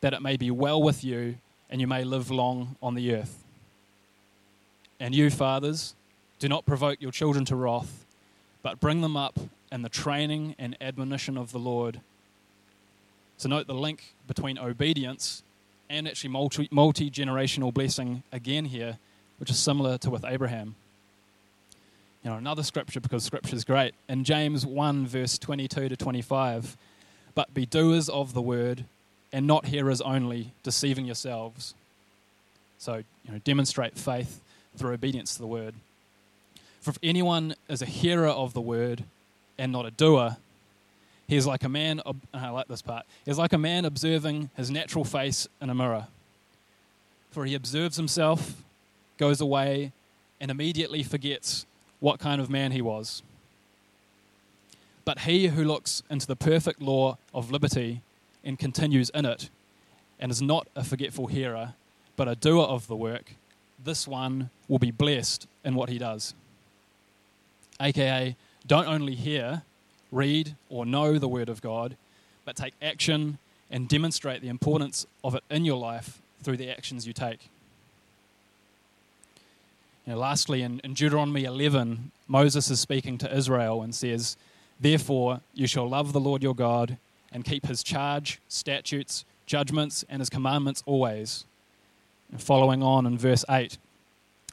that 0.00 0.14
it 0.14 0.22
may 0.22 0.36
be 0.36 0.50
well 0.50 0.82
with 0.82 1.04
you 1.04 1.36
and 1.68 1.80
you 1.80 1.86
may 1.86 2.04
live 2.04 2.30
long 2.30 2.76
on 2.82 2.94
the 2.94 3.14
earth. 3.14 3.44
And 4.98 5.14
you, 5.14 5.30
fathers, 5.30 5.94
do 6.38 6.48
not 6.48 6.66
provoke 6.66 7.00
your 7.00 7.12
children 7.12 7.44
to 7.46 7.56
wrath, 7.56 8.04
but 8.62 8.80
bring 8.80 9.00
them 9.00 9.16
up 9.16 9.38
in 9.70 9.82
the 9.82 9.88
training 9.88 10.54
and 10.58 10.76
admonition 10.80 11.36
of 11.38 11.52
the 11.52 11.58
Lord. 11.58 12.00
So, 13.36 13.48
note 13.48 13.66
the 13.66 13.74
link 13.74 14.14
between 14.26 14.58
obedience 14.58 15.42
and 15.88 16.06
actually 16.06 16.30
multi 16.30 17.10
generational 17.10 17.72
blessing 17.72 18.22
again 18.32 18.66
here, 18.66 18.98
which 19.38 19.50
is 19.50 19.58
similar 19.58 19.96
to 19.98 20.10
with 20.10 20.24
Abraham. 20.24 20.74
You 22.22 22.30
know, 22.30 22.36
another 22.36 22.62
scripture 22.62 23.00
because 23.00 23.24
scripture 23.24 23.56
is 23.56 23.64
great. 23.64 23.94
In 24.08 24.24
James 24.24 24.66
1, 24.66 25.06
verse 25.06 25.38
22 25.38 25.88
to 25.88 25.96
25, 25.96 26.76
but 27.34 27.54
be 27.54 27.64
doers 27.64 28.10
of 28.10 28.34
the 28.34 28.42
word 28.42 28.84
and 29.32 29.46
not 29.46 29.66
hearers 29.66 30.00
only, 30.00 30.52
deceiving 30.62 31.06
yourselves. 31.06 31.74
So, 32.78 32.96
you 32.96 33.32
know, 33.32 33.38
demonstrate 33.44 33.96
faith 33.96 34.40
through 34.76 34.92
obedience 34.92 35.34
to 35.34 35.40
the 35.40 35.46
word. 35.46 35.74
For 36.80 36.90
if 36.90 36.98
anyone 37.02 37.54
is 37.68 37.82
a 37.82 37.86
hearer 37.86 38.28
of 38.28 38.54
the 38.54 38.60
word 38.60 39.04
and 39.58 39.70
not 39.70 39.84
a 39.84 39.90
doer, 39.90 40.36
he 41.28 41.36
is 41.36 41.46
like 41.46 41.62
a 41.62 41.68
man, 41.68 42.00
I 42.34 42.48
like 42.48 42.68
this 42.68 42.82
part, 42.82 43.06
he 43.24 43.30
is 43.30 43.38
like 43.38 43.52
a 43.52 43.58
man 43.58 43.84
observing 43.84 44.50
his 44.56 44.70
natural 44.70 45.04
face 45.04 45.46
in 45.60 45.70
a 45.70 45.74
mirror. 45.74 46.06
For 47.30 47.44
he 47.44 47.54
observes 47.54 47.96
himself, 47.96 48.62
goes 49.18 49.40
away, 49.40 49.92
and 50.40 50.50
immediately 50.50 51.02
forgets 51.02 51.66
what 52.00 52.18
kind 52.18 52.40
of 52.40 52.50
man 52.50 52.72
he 52.72 52.82
was. 52.82 53.22
But 55.04 55.20
he 55.20 55.48
who 55.48 55.62
looks 55.62 56.02
into 56.10 56.26
the 56.26 56.36
perfect 56.36 56.80
law 56.80 57.18
of 57.34 57.50
liberty 57.50 58.00
and 58.44 58.58
continues 58.58 59.10
in 59.10 59.24
it, 59.24 59.50
and 60.18 60.30
is 60.30 60.42
not 60.42 60.68
a 60.74 60.84
forgetful 60.84 61.26
hearer, 61.26 61.74
but 62.16 62.28
a 62.28 62.34
doer 62.34 62.64
of 62.64 62.86
the 62.86 62.96
work, 62.96 63.34
this 63.82 64.06
one 64.06 64.50
will 64.68 64.78
be 64.78 64.90
blessed 64.90 65.46
in 65.64 65.74
what 65.74 65.88
he 65.88 65.98
does. 65.98 66.34
AKA, 67.80 68.36
don't 68.66 68.86
only 68.86 69.14
hear, 69.14 69.62
read, 70.12 70.54
or 70.68 70.84
know 70.84 71.18
the 71.18 71.28
Word 71.28 71.48
of 71.48 71.62
God, 71.62 71.96
but 72.44 72.56
take 72.56 72.74
action 72.82 73.38
and 73.70 73.88
demonstrate 73.88 74.42
the 74.42 74.48
importance 74.48 75.06
of 75.24 75.34
it 75.34 75.44
in 75.50 75.64
your 75.64 75.78
life 75.78 76.20
through 76.42 76.56
the 76.56 76.70
actions 76.70 77.06
you 77.06 77.12
take. 77.12 77.48
You 80.06 80.14
know, 80.14 80.18
lastly, 80.18 80.62
in, 80.62 80.80
in 80.80 80.94
Deuteronomy 80.94 81.44
11, 81.44 82.10
Moses 82.26 82.70
is 82.70 82.80
speaking 82.80 83.16
to 83.18 83.34
Israel 83.34 83.82
and 83.82 83.94
says, 83.94 84.36
Therefore, 84.78 85.40
you 85.54 85.66
shall 85.66 85.88
love 85.88 86.12
the 86.12 86.20
Lord 86.20 86.42
your 86.42 86.54
God 86.54 86.96
and 87.32 87.44
keep 87.44 87.66
his 87.66 87.82
charge, 87.82 88.40
statutes, 88.48 89.24
judgments, 89.46 90.04
and 90.08 90.20
his 90.20 90.30
commandments 90.30 90.82
always. 90.86 91.44
And 92.30 92.40
following 92.40 92.82
on 92.82 93.06
in 93.06 93.18
verse 93.18 93.44
8, 93.48 93.78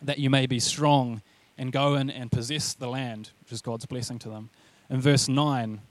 that 0.01 0.19
you 0.19 0.29
may 0.29 0.46
be 0.46 0.60
strong 0.60 1.22
and 1.57 1.72
go 1.72 1.96
in 1.96 2.10
and 2.10 2.31
possess 2.31 2.74
the 2.74 2.88
land, 2.88 3.31
which 3.41 3.51
is 3.51 3.62
God's 3.62 3.86
blessing 3.86 4.19
to 4.19 4.29
them. 4.29 4.50
In 4.89 5.01
verse 5.01 5.27
9, 5.27 5.81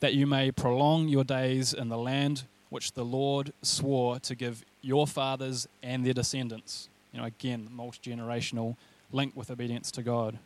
that 0.00 0.14
you 0.14 0.26
may 0.26 0.50
prolong 0.50 1.08
your 1.08 1.24
days 1.24 1.72
in 1.72 1.88
the 1.88 1.98
land 1.98 2.44
which 2.70 2.92
the 2.92 3.04
Lord 3.04 3.52
swore 3.62 4.18
to 4.20 4.34
give 4.34 4.64
your 4.82 5.06
fathers 5.06 5.68
and 5.82 6.04
their 6.04 6.12
descendants. 6.12 6.88
You 7.12 7.20
know, 7.20 7.26
again, 7.26 7.68
multi 7.70 8.10
generational 8.10 8.76
link 9.12 9.32
with 9.36 9.50
obedience 9.50 9.90
to 9.92 10.02
God. 10.02 10.38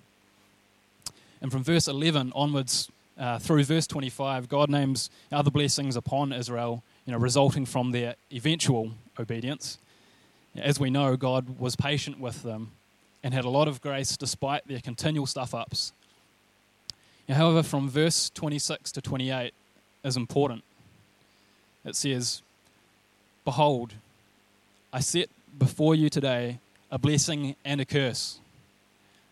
And 1.40 1.50
from 1.50 1.64
verse 1.64 1.88
11 1.88 2.32
onwards 2.34 2.90
uh, 3.18 3.38
through 3.38 3.64
verse 3.64 3.86
25, 3.86 4.48
God 4.48 4.70
names 4.70 5.10
other 5.32 5.50
blessings 5.50 5.96
upon 5.96 6.32
Israel, 6.32 6.82
you 7.04 7.12
know, 7.12 7.18
resulting 7.18 7.66
from 7.66 7.90
their 7.90 8.14
eventual 8.32 8.92
obedience. 9.18 9.78
As 10.56 10.78
we 10.78 10.90
know, 10.90 11.16
God 11.16 11.58
was 11.58 11.76
patient 11.76 12.20
with 12.20 12.42
them 12.42 12.70
and 13.22 13.34
had 13.34 13.44
a 13.44 13.50
lot 13.50 13.68
of 13.68 13.80
grace 13.80 14.16
despite 14.16 14.66
their 14.66 14.80
continual 14.80 15.26
stuff 15.26 15.54
ups. 15.54 15.92
However, 17.28 17.62
from 17.62 17.90
verse 17.90 18.30
26 18.30 18.92
to 18.92 19.02
28 19.02 19.52
is 20.04 20.16
important. 20.16 20.62
It 21.84 21.94
says, 21.94 22.42
Behold, 23.44 23.94
I 24.92 25.00
set 25.00 25.28
before 25.58 25.94
you 25.94 26.08
today 26.08 26.58
a 26.90 26.98
blessing 26.98 27.56
and 27.64 27.80
a 27.80 27.84
curse. 27.84 28.38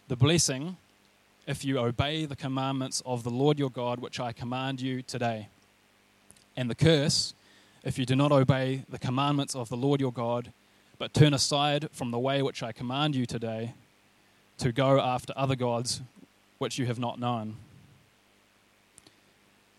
The 0.09 0.17
blessing, 0.17 0.77
if 1.47 1.65
you 1.65 1.79
obey 1.79 2.27
the 2.27 2.37
commandments 2.37 3.03
of 3.07 3.23
the 3.23 3.31
Lord 3.31 3.59
your 3.59 3.71
God, 3.71 4.01
which 4.01 4.19
I 4.19 4.33
command 4.33 4.81
you 4.81 5.03
today. 5.03 5.49
And 6.57 6.69
the 6.69 6.75
curse, 6.75 7.35
if 7.85 7.99
you 7.99 8.05
do 8.05 8.17
not 8.17 8.33
obey 8.33 8.85
the 8.89 8.99
commandments 8.99 9.55
of 9.55 9.69
the 9.69 9.77
Lord 9.77 10.01
your 10.01 10.13
God, 10.13 10.53
but 10.99 11.15
turn 11.15 11.35
aside 11.35 11.89
from 11.93 12.11
the 12.11 12.19
way 12.19 12.43
which 12.43 12.63
I 12.63 12.73
command 12.73 13.15
you 13.15 13.27
today 13.27 13.75
to 14.59 14.73
go 14.73 15.01
after 15.01 15.33
other 15.37 15.55
gods 15.55 16.01
which 16.59 16.79
you 16.79 16.87
have 16.87 16.99
not 16.99 17.21
known. 17.21 17.57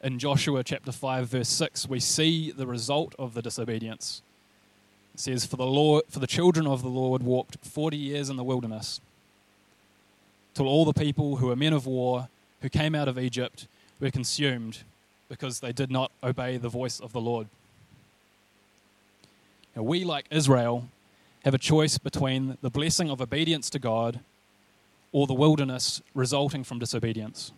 In 0.04 0.20
Joshua 0.20 0.64
chapter 0.64 0.92
5 0.92 1.28
verse 1.28 1.50
6 1.50 1.90
we 1.90 2.00
see 2.00 2.52
the 2.52 2.68
result 2.68 3.16
of 3.18 3.34
the 3.34 3.42
disobedience. 3.42 4.22
It 5.16 5.20
says 5.20 5.46
for 5.46 5.58
the 5.58 5.66
Lord 5.66 6.04
for 6.08 6.20
the 6.20 6.28
children 6.28 6.68
of 6.68 6.84
the 6.84 6.90
Lord 6.90 7.24
walked 7.24 7.58
40 7.66 7.98
years 7.98 8.30
in 8.30 8.38
the 8.38 8.44
wilderness 8.44 9.02
till 10.58 10.68
all 10.68 10.86
the 10.86 10.94
people 10.94 11.36
who 11.36 11.46
were 11.46 11.56
men 11.56 11.72
of 11.72 11.86
war 11.86 12.30
who 12.62 12.70
came 12.70 12.96
out 12.96 13.08
of 13.08 13.20
Egypt 13.20 13.68
were 14.00 14.10
consumed 14.10 14.80
because 15.30 15.60
they 15.60 15.72
did 15.72 15.92
not 15.92 16.12
obey 16.24 16.58
the 16.58 16.68
voice 16.68 17.00
of 17.00 17.14
the 17.14 17.22
Lord. 17.22 17.46
Now, 19.76 19.84
we, 19.84 20.04
like 20.04 20.26
Israel, 20.32 20.90
have 21.46 21.54
a 21.54 21.60
choice 21.60 22.00
between 22.00 22.58
the 22.64 22.72
blessing 22.72 23.12
of 23.12 23.22
obedience 23.22 23.70
to 23.70 23.78
God 23.78 24.20
or 25.12 25.28
the 25.28 25.36
wilderness 25.36 26.02
resulting 26.16 26.64
from 26.64 26.80
disobedience. 26.80 27.52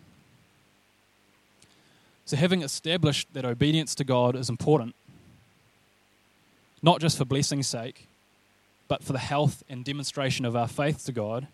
So, 2.26 2.36
having 2.36 2.60
established 2.60 3.28
that 3.32 3.46
obedience 3.46 3.94
to 3.94 4.04
God 4.04 4.36
is 4.36 4.50
important, 4.50 4.94
not 6.82 7.00
just 7.00 7.16
for 7.16 7.24
blessing's 7.24 7.66
sake, 7.66 8.06
but 8.88 9.02
for 9.02 9.14
the 9.14 9.18
health 9.18 9.62
and 9.70 9.86
demonstration 9.86 10.44
of 10.44 10.54
our 10.54 10.68
faith 10.68 11.06
to 11.06 11.12
God, 11.12 11.46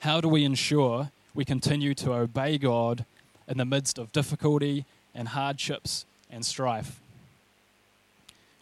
how 0.00 0.20
do 0.20 0.28
we 0.28 0.44
ensure 0.44 1.10
we 1.34 1.44
continue 1.44 1.94
to 1.94 2.12
obey 2.12 2.58
God 2.58 3.04
in 3.46 3.58
the 3.58 3.64
midst 3.64 3.98
of 3.98 4.12
difficulty 4.12 4.84
and 5.14 5.28
hardships 5.28 6.06
and 6.30 6.44
strife? 6.44 7.00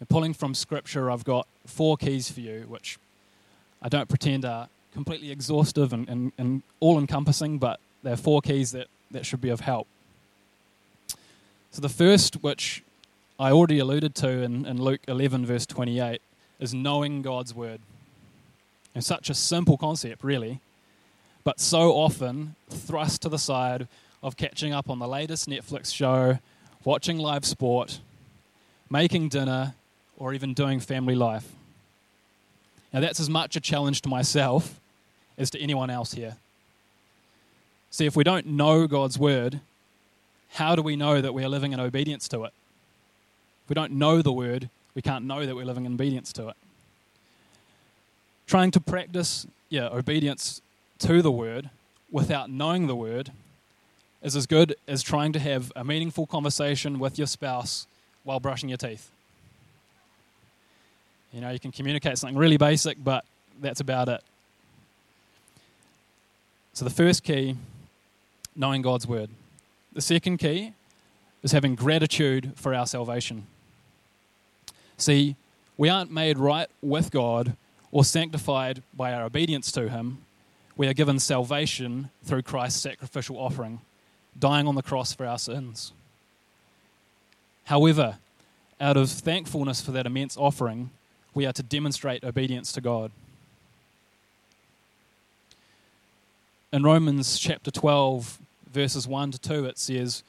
And 0.01 0.09
pulling 0.09 0.35
from 0.35 0.55
Scripture, 0.55 1.11
I've 1.11 1.25
got 1.25 1.47
four 1.67 1.97
keys 1.97 2.31
for 2.31 2.41
you, 2.41 2.65
which 2.69 2.99
I 3.83 3.89
don't 3.89 4.09
pretend 4.09 4.45
are 4.45 4.69
completely 4.93 5.31
exhaustive 5.31 5.93
and, 5.93 6.09
and, 6.09 6.33
and 6.39 6.63
all 6.81 6.99
encompassing, 6.99 7.59
but 7.59 7.81
they're 8.03 8.17
four 8.17 8.41
keys 8.41 8.73
that, 8.73 8.89
that 9.11 9.27
should 9.27 9.41
be 9.41 9.51
of 9.51 9.61
help. 9.61 9.87
So, 11.71 11.83
the 11.83 11.91
first, 11.91 12.37
which 12.37 12.83
I 13.39 13.51
already 13.51 13.79
alluded 13.79 14.15
to 14.17 14.43
in, 14.43 14.65
in 14.65 14.81
Luke 14.81 15.03
11, 15.07 15.45
verse 15.45 15.67
28, 15.67 16.23
is 16.59 16.73
knowing 16.73 17.21
God's 17.21 17.55
word. 17.55 17.81
And 18.95 19.05
such 19.05 19.29
a 19.29 19.35
simple 19.35 19.77
concept, 19.77 20.25
really, 20.25 20.61
but 21.47 21.61
so 21.61 21.93
often 21.93 22.57
thrust 22.69 23.23
to 23.23 23.29
the 23.29 23.39
side 23.39 23.87
of 24.21 24.37
catching 24.37 24.73
up 24.73 24.91
on 24.91 24.99
the 24.99 25.07
latest 25.07 25.49
Netflix 25.49 25.95
show, 25.95 26.41
watching 26.85 27.19
live 27.19 27.45
sport, 27.45 28.01
making 28.91 29.29
dinner, 29.29 29.75
or 30.19 30.35
even 30.35 30.55
doing 30.55 30.81
family 30.81 31.15
life. 31.15 31.49
Now, 32.93 32.99
that's 32.99 33.21
as 33.21 33.31
much 33.31 33.55
a 33.55 33.61
challenge 33.61 34.03
to 34.03 34.09
myself 34.09 34.81
as 35.39 35.49
to 35.51 35.61
anyone 35.61 35.89
else 35.89 36.15
here. 36.15 36.37
See, 37.93 38.07
if 38.07 38.17
we 38.17 38.25
don't 38.25 38.47
know 38.47 38.89
God's 38.89 39.17
word, 39.17 39.61
how 40.55 40.75
do 40.75 40.83
we 40.83 40.97
know 40.97 41.21
that 41.21 41.33
we 41.33 41.45
are 41.45 41.49
living 41.49 41.73
in 41.73 41.79
obedience 41.79 42.27
to 42.29 42.43
it? 42.43 42.53
If 43.63 43.69
we 43.69 43.75
don't 43.75 43.93
know 43.93 44.21
the 44.21 44.33
word, 44.33 44.69
we 44.97 45.03
can't 45.03 45.25
know 45.25 45.47
that 45.47 45.55
we're 45.55 45.65
living 45.65 45.87
in 45.87 45.95
obedience 45.95 46.33
to 46.33 46.49
it. 46.49 46.57
Trying 48.49 48.73
to 48.73 48.81
practice, 48.81 49.47
yeah, 49.69 49.87
obedience 49.93 50.61
to 51.01 51.23
the 51.23 51.31
word 51.31 51.71
without 52.11 52.51
knowing 52.51 52.87
the 52.87 52.97
word 52.97 53.33
is 54.23 54.35
as 54.35 54.47
good 54.47 54.75
as 54.89 55.03
trying 55.03 55.33
to 55.33 55.39
have 55.39 55.73
a 55.77 55.85
meaningful 55.85 56.27
conversation 56.27 56.99
with 56.99 57.19
your 57.19 57.27
spouse 57.27 57.87
while 58.25 58.41
brushing 58.41 58.69
your 58.69 58.79
teeth. 58.79 59.11
You 61.33 61.41
know, 61.41 61.51
you 61.51 61.61
can 61.61 61.73
communicate 61.73 62.19
something 62.19 62.37
really 62.37 62.57
basic, 62.57 63.03
but 63.03 63.25
that's 63.61 63.81
about 63.81 64.09
it. 64.09 64.23
So 66.73 66.85
the 66.85 66.91
first 66.91 67.25
key, 67.25 67.57
knowing 68.55 68.83
God's 68.83 69.07
word. 69.07 69.31
The 69.93 70.01
second 70.01 70.39
key 70.39 70.73
is 71.43 71.53
having 71.53 71.75
gratitude 71.75 72.53
for 72.57 72.75
our 72.75 72.87
salvation. 72.87 73.47
See, 74.97 75.37
we 75.77 75.89
aren't 75.89 76.11
made 76.11 76.39
right 76.39 76.69
with 76.83 77.11
God 77.11 77.55
or 77.93 78.05
sanctified 78.05 78.83
by 78.95 79.13
our 79.13 79.25
obedience 79.25 79.71
to 79.73 79.89
Him. 79.89 80.19
We 80.77 80.87
are 80.87 80.95
given 80.95 81.19
salvation 81.19 82.11
through 82.23 82.43
Christ's 82.43 82.81
sacrificial 82.81 83.39
offering, 83.39 83.81
dying 84.39 84.67
on 84.67 84.75
the 84.75 84.83
cross 84.83 85.13
for 85.13 85.27
our 85.27 85.39
sins. 85.39 85.93
However, 87.65 88.19
out 88.81 88.97
of 88.97 89.11
thankfulness 89.11 89.81
for 89.81 89.91
that 89.93 90.07
immense 90.07 90.37
offering, 90.37 90.91
we 91.35 91.47
are 91.47 91.53
to 91.53 91.63
demonstrate 91.63 92.23
obedience 92.23 92.73
to 92.73 92.81
God. 92.81 93.11
In 96.73 96.83
Romans 96.83 97.39
chapter 97.39 97.71
12, 97.71 98.39
verses 98.71 99.09
1 99.09 99.33
to 99.33 99.39
2, 99.39 99.65
it 99.65 99.79
says, 99.79 100.23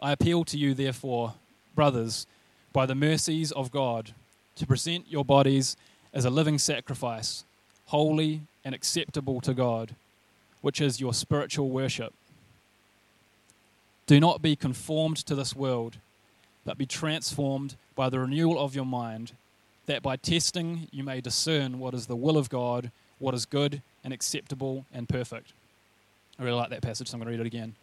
I 0.00 0.12
appeal 0.12 0.44
to 0.44 0.56
you, 0.56 0.72
therefore, 0.72 1.34
brothers, 1.74 2.26
by 2.72 2.86
the 2.86 2.94
mercies 2.94 3.52
of 3.52 3.70
God, 3.70 4.12
to 4.56 4.66
present 4.66 5.10
your 5.10 5.24
bodies 5.24 5.76
as 6.14 6.24
a 6.24 6.30
living 6.30 6.58
sacrifice, 6.58 7.44
holy 7.86 8.42
and 8.64 8.74
acceptable 8.74 9.40
to 9.42 9.54
God, 9.54 9.94
which 10.60 10.80
is 10.80 11.00
your 11.00 11.12
spiritual 11.12 11.70
worship. 11.70 12.14
Do 14.06 14.20
not 14.20 14.42
be 14.42 14.56
conformed 14.56 15.18
to 15.18 15.34
this 15.34 15.56
world, 15.56 15.96
but 16.64 16.78
be 16.78 16.86
transformed 16.86 17.76
by 17.94 18.08
the 18.08 18.20
renewal 18.20 18.58
of 18.58 18.74
your 18.74 18.86
mind, 18.86 19.32
that 19.86 20.02
by 20.02 20.16
testing 20.16 20.88
you 20.90 21.04
may 21.04 21.20
discern 21.20 21.78
what 21.78 21.94
is 21.94 22.06
the 22.06 22.16
will 22.16 22.36
of 22.36 22.50
God, 22.50 22.90
what 23.18 23.34
is 23.34 23.46
good 23.46 23.82
and 24.02 24.12
acceptable 24.12 24.84
and 24.92 25.08
perfect. 25.08 25.52
I 26.38 26.44
really 26.44 26.56
like 26.56 26.70
that 26.70 26.82
passage, 26.82 27.08
so 27.08 27.14
I'm 27.14 27.20
going 27.20 27.32
to 27.32 27.38
read 27.38 27.46
it 27.46 27.46
again. 27.46 27.74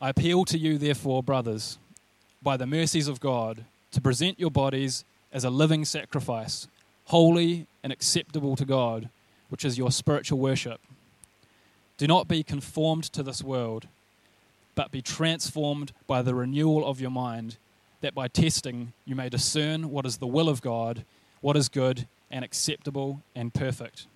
I 0.00 0.10
appeal 0.10 0.44
to 0.46 0.58
you, 0.58 0.78
therefore, 0.78 1.22
brothers, 1.22 1.78
by 2.42 2.56
the 2.56 2.66
mercies 2.66 3.08
of 3.08 3.20
God, 3.20 3.64
to 3.92 4.00
present 4.00 4.38
your 4.38 4.50
bodies 4.50 5.04
as 5.32 5.44
a 5.44 5.50
living 5.50 5.84
sacrifice, 5.84 6.68
holy 7.06 7.66
and 7.82 7.92
acceptable 7.92 8.56
to 8.56 8.64
God, 8.64 9.08
which 9.48 9.64
is 9.64 9.78
your 9.78 9.90
spiritual 9.90 10.38
worship. 10.38 10.80
Do 11.98 12.06
not 12.06 12.28
be 12.28 12.42
conformed 12.42 13.04
to 13.04 13.22
this 13.22 13.42
world, 13.42 13.88
but 14.74 14.90
be 14.90 15.00
transformed 15.00 15.92
by 16.06 16.22
the 16.22 16.34
renewal 16.34 16.86
of 16.86 17.00
your 17.00 17.10
mind, 17.10 17.56
that 18.00 18.14
by 18.14 18.28
testing 18.28 18.92
you 19.04 19.14
may 19.14 19.28
discern 19.28 19.90
what 19.90 20.04
is 20.04 20.18
the 20.18 20.26
will 20.26 20.48
of 20.48 20.60
God, 20.60 21.04
what 21.40 21.56
is 21.56 21.68
good 21.68 22.06
and 22.30 22.44
acceptable 22.44 23.22
and 23.34 23.54
perfect. 23.54 24.06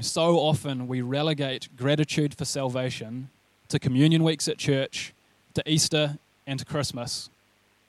So 0.00 0.38
often 0.38 0.88
we 0.88 1.00
relegate 1.00 1.68
gratitude 1.76 2.34
for 2.34 2.44
salvation 2.44 3.30
to 3.68 3.78
communion 3.78 4.22
weeks 4.22 4.46
at 4.46 4.58
church, 4.58 5.12
to 5.54 5.62
Easter, 5.68 6.18
and 6.46 6.58
to 6.58 6.64
Christmas. 6.64 7.30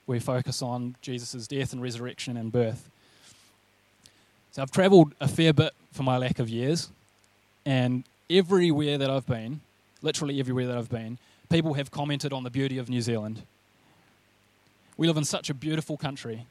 We 0.07 0.19
focus 0.19 0.61
on 0.61 0.95
Jesus' 1.01 1.47
death 1.47 1.73
and 1.73 1.81
resurrection 1.81 2.37
and 2.37 2.51
birth. 2.51 2.89
So 4.57 4.63
I've 4.63 4.71
travelled 4.71 5.13
a 5.21 5.27
fair 5.27 5.53
bit 5.53 5.71
for 5.91 6.01
my 6.01 6.17
lack 6.17 6.39
of 6.39 6.49
years, 6.49 6.89
and 7.63 8.03
everywhere 8.27 8.97
that 8.97 9.07
I've 9.07 9.27
been, 9.27 9.61
literally 10.01 10.39
everywhere 10.39 10.65
that 10.65 10.75
I've 10.75 10.89
been, 10.89 11.19
people 11.47 11.75
have 11.75 11.91
commented 11.91 12.33
on 12.33 12.43
the 12.43 12.49
beauty 12.49 12.79
of 12.79 12.89
New 12.89 13.03
Zealand. 13.03 13.43
We 14.97 15.05
live 15.05 15.15
in 15.15 15.25
such 15.25 15.51
a 15.51 15.53
beautiful 15.53 15.95
country 15.95 16.47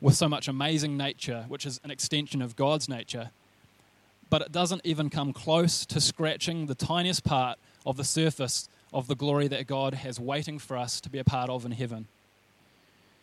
with 0.00 0.14
so 0.14 0.28
much 0.28 0.46
amazing 0.46 0.96
nature, 0.96 1.46
which 1.48 1.66
is 1.66 1.80
an 1.82 1.90
extension 1.90 2.40
of 2.40 2.54
God's 2.54 2.88
nature 2.88 3.30
but 4.30 4.42
it 4.42 4.52
doesn't 4.52 4.82
even 4.84 5.10
come 5.10 5.32
close 5.32 5.84
to 5.86 6.00
scratching 6.00 6.66
the 6.66 6.74
tiniest 6.74 7.24
part 7.24 7.58
of 7.84 7.96
the 7.96 8.04
surface 8.04 8.68
of 8.92 9.08
the 9.08 9.14
glory 9.16 9.48
that 9.48 9.66
God 9.66 9.94
has 9.94 10.20
waiting 10.20 10.58
for 10.58 10.76
us 10.76 11.00
to 11.00 11.10
be 11.10 11.18
a 11.18 11.24
part 11.24 11.50
of 11.50 11.64
in 11.64 11.72
heaven. 11.72 12.06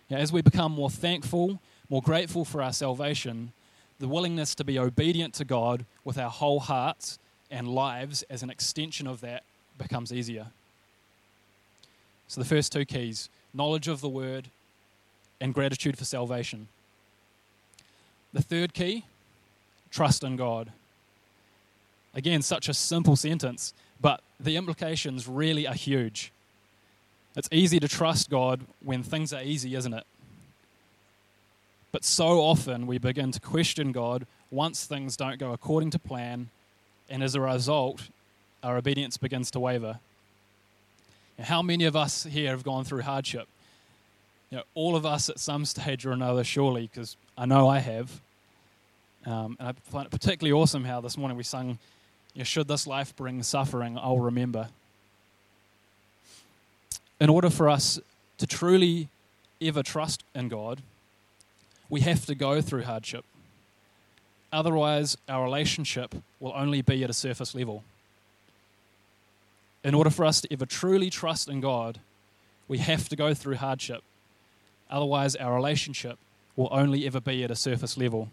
as 0.09 0.31
we 0.31 0.41
become 0.41 0.71
more 0.71 0.89
thankful, 0.89 1.59
more 1.89 2.01
grateful 2.01 2.45
for 2.45 2.61
our 2.61 2.73
salvation, 2.73 3.51
the 4.03 4.09
willingness 4.09 4.53
to 4.53 4.65
be 4.65 4.77
obedient 4.77 5.33
to 5.33 5.45
God 5.45 5.85
with 6.03 6.17
our 6.17 6.29
whole 6.29 6.59
hearts 6.59 7.19
and 7.49 7.69
lives 7.69 8.21
as 8.23 8.43
an 8.43 8.49
extension 8.49 9.07
of 9.07 9.21
that 9.21 9.43
becomes 9.77 10.11
easier. 10.11 10.47
So, 12.27 12.41
the 12.41 12.45
first 12.45 12.73
two 12.73 12.83
keys 12.83 13.29
knowledge 13.53 13.87
of 13.87 14.01
the 14.01 14.09
word 14.09 14.49
and 15.39 15.53
gratitude 15.53 15.97
for 15.97 16.03
salvation. 16.03 16.67
The 18.33 18.41
third 18.41 18.73
key 18.73 19.05
trust 19.89 20.21
in 20.21 20.35
God. 20.35 20.73
Again, 22.13 22.41
such 22.41 22.67
a 22.67 22.73
simple 22.73 23.15
sentence, 23.15 23.73
but 24.01 24.19
the 24.37 24.57
implications 24.57 25.29
really 25.29 25.65
are 25.65 25.75
huge. 25.75 26.33
It's 27.37 27.47
easy 27.53 27.79
to 27.79 27.87
trust 27.87 28.29
God 28.29 28.65
when 28.83 29.01
things 29.01 29.31
are 29.31 29.41
easy, 29.41 29.75
isn't 29.75 29.93
it? 29.93 30.03
But 31.93 32.03
so 32.03 32.41
often 32.41 32.87
we 32.87 32.97
begin 32.97 33.31
to 33.31 33.39
question 33.39 33.91
God 33.91 34.25
once 34.49 34.85
things 34.85 35.15
don't 35.15 35.39
go 35.39 35.53
according 35.53 35.91
to 35.91 35.99
plan, 35.99 36.49
and 37.07 37.21
as 37.21 37.35
a 37.35 37.39
result, 37.39 38.09
our 38.63 38.77
obedience 38.77 39.15
begins 39.15 39.51
to 39.51 39.59
waver. 39.59 39.99
How 41.39 41.61
many 41.61 41.85
of 41.85 41.95
us 41.95 42.23
here 42.23 42.49
have 42.49 42.63
gone 42.63 42.83
through 42.83 43.01
hardship? 43.03 43.47
You 44.49 44.57
know, 44.57 44.63
all 44.73 44.95
of 44.95 45.05
us 45.05 45.29
at 45.29 45.39
some 45.39 45.65
stage 45.65 46.05
or 46.05 46.11
another, 46.11 46.43
surely, 46.43 46.89
because 46.91 47.15
I 47.37 47.45
know 47.45 47.69
I 47.69 47.79
have. 47.79 48.21
Um, 49.25 49.55
and 49.59 49.69
I 49.69 49.73
find 49.91 50.07
it 50.07 50.11
particularly 50.11 50.51
awesome 50.51 50.83
how 50.83 50.99
this 50.99 51.15
morning 51.15 51.37
we 51.37 51.43
sung 51.43 51.77
you 52.33 52.43
should 52.43 52.67
this 52.67 52.87
life 52.87 53.15
bring 53.15 53.43
suffering, 53.43 53.99
I'll 53.99 54.17
remember. 54.17 54.69
In 57.19 57.29
order 57.29 57.51
for 57.51 57.69
us 57.69 57.99
to 58.39 58.47
truly 58.47 59.09
ever 59.61 59.83
trust 59.83 60.23
in 60.33 60.47
God, 60.49 60.81
we 61.89 62.01
have 62.01 62.25
to 62.25 62.35
go 62.35 62.61
through 62.61 62.83
hardship. 62.83 63.25
Otherwise, 64.51 65.17
our 65.27 65.43
relationship 65.43 66.15
will 66.39 66.53
only 66.55 66.81
be 66.81 67.03
at 67.03 67.09
a 67.09 67.13
surface 67.13 67.55
level. 67.55 67.83
In 69.83 69.93
order 69.93 70.09
for 70.09 70.25
us 70.25 70.41
to 70.41 70.53
ever 70.53 70.65
truly 70.65 71.09
trust 71.09 71.49
in 71.49 71.59
God, 71.59 71.99
we 72.67 72.77
have 72.77 73.09
to 73.09 73.15
go 73.15 73.33
through 73.33 73.55
hardship. 73.55 74.03
Otherwise, 74.89 75.35
our 75.35 75.55
relationship 75.55 76.19
will 76.55 76.69
only 76.71 77.05
ever 77.05 77.19
be 77.19 77.43
at 77.43 77.51
a 77.51 77.55
surface 77.55 77.97
level. 77.97 78.29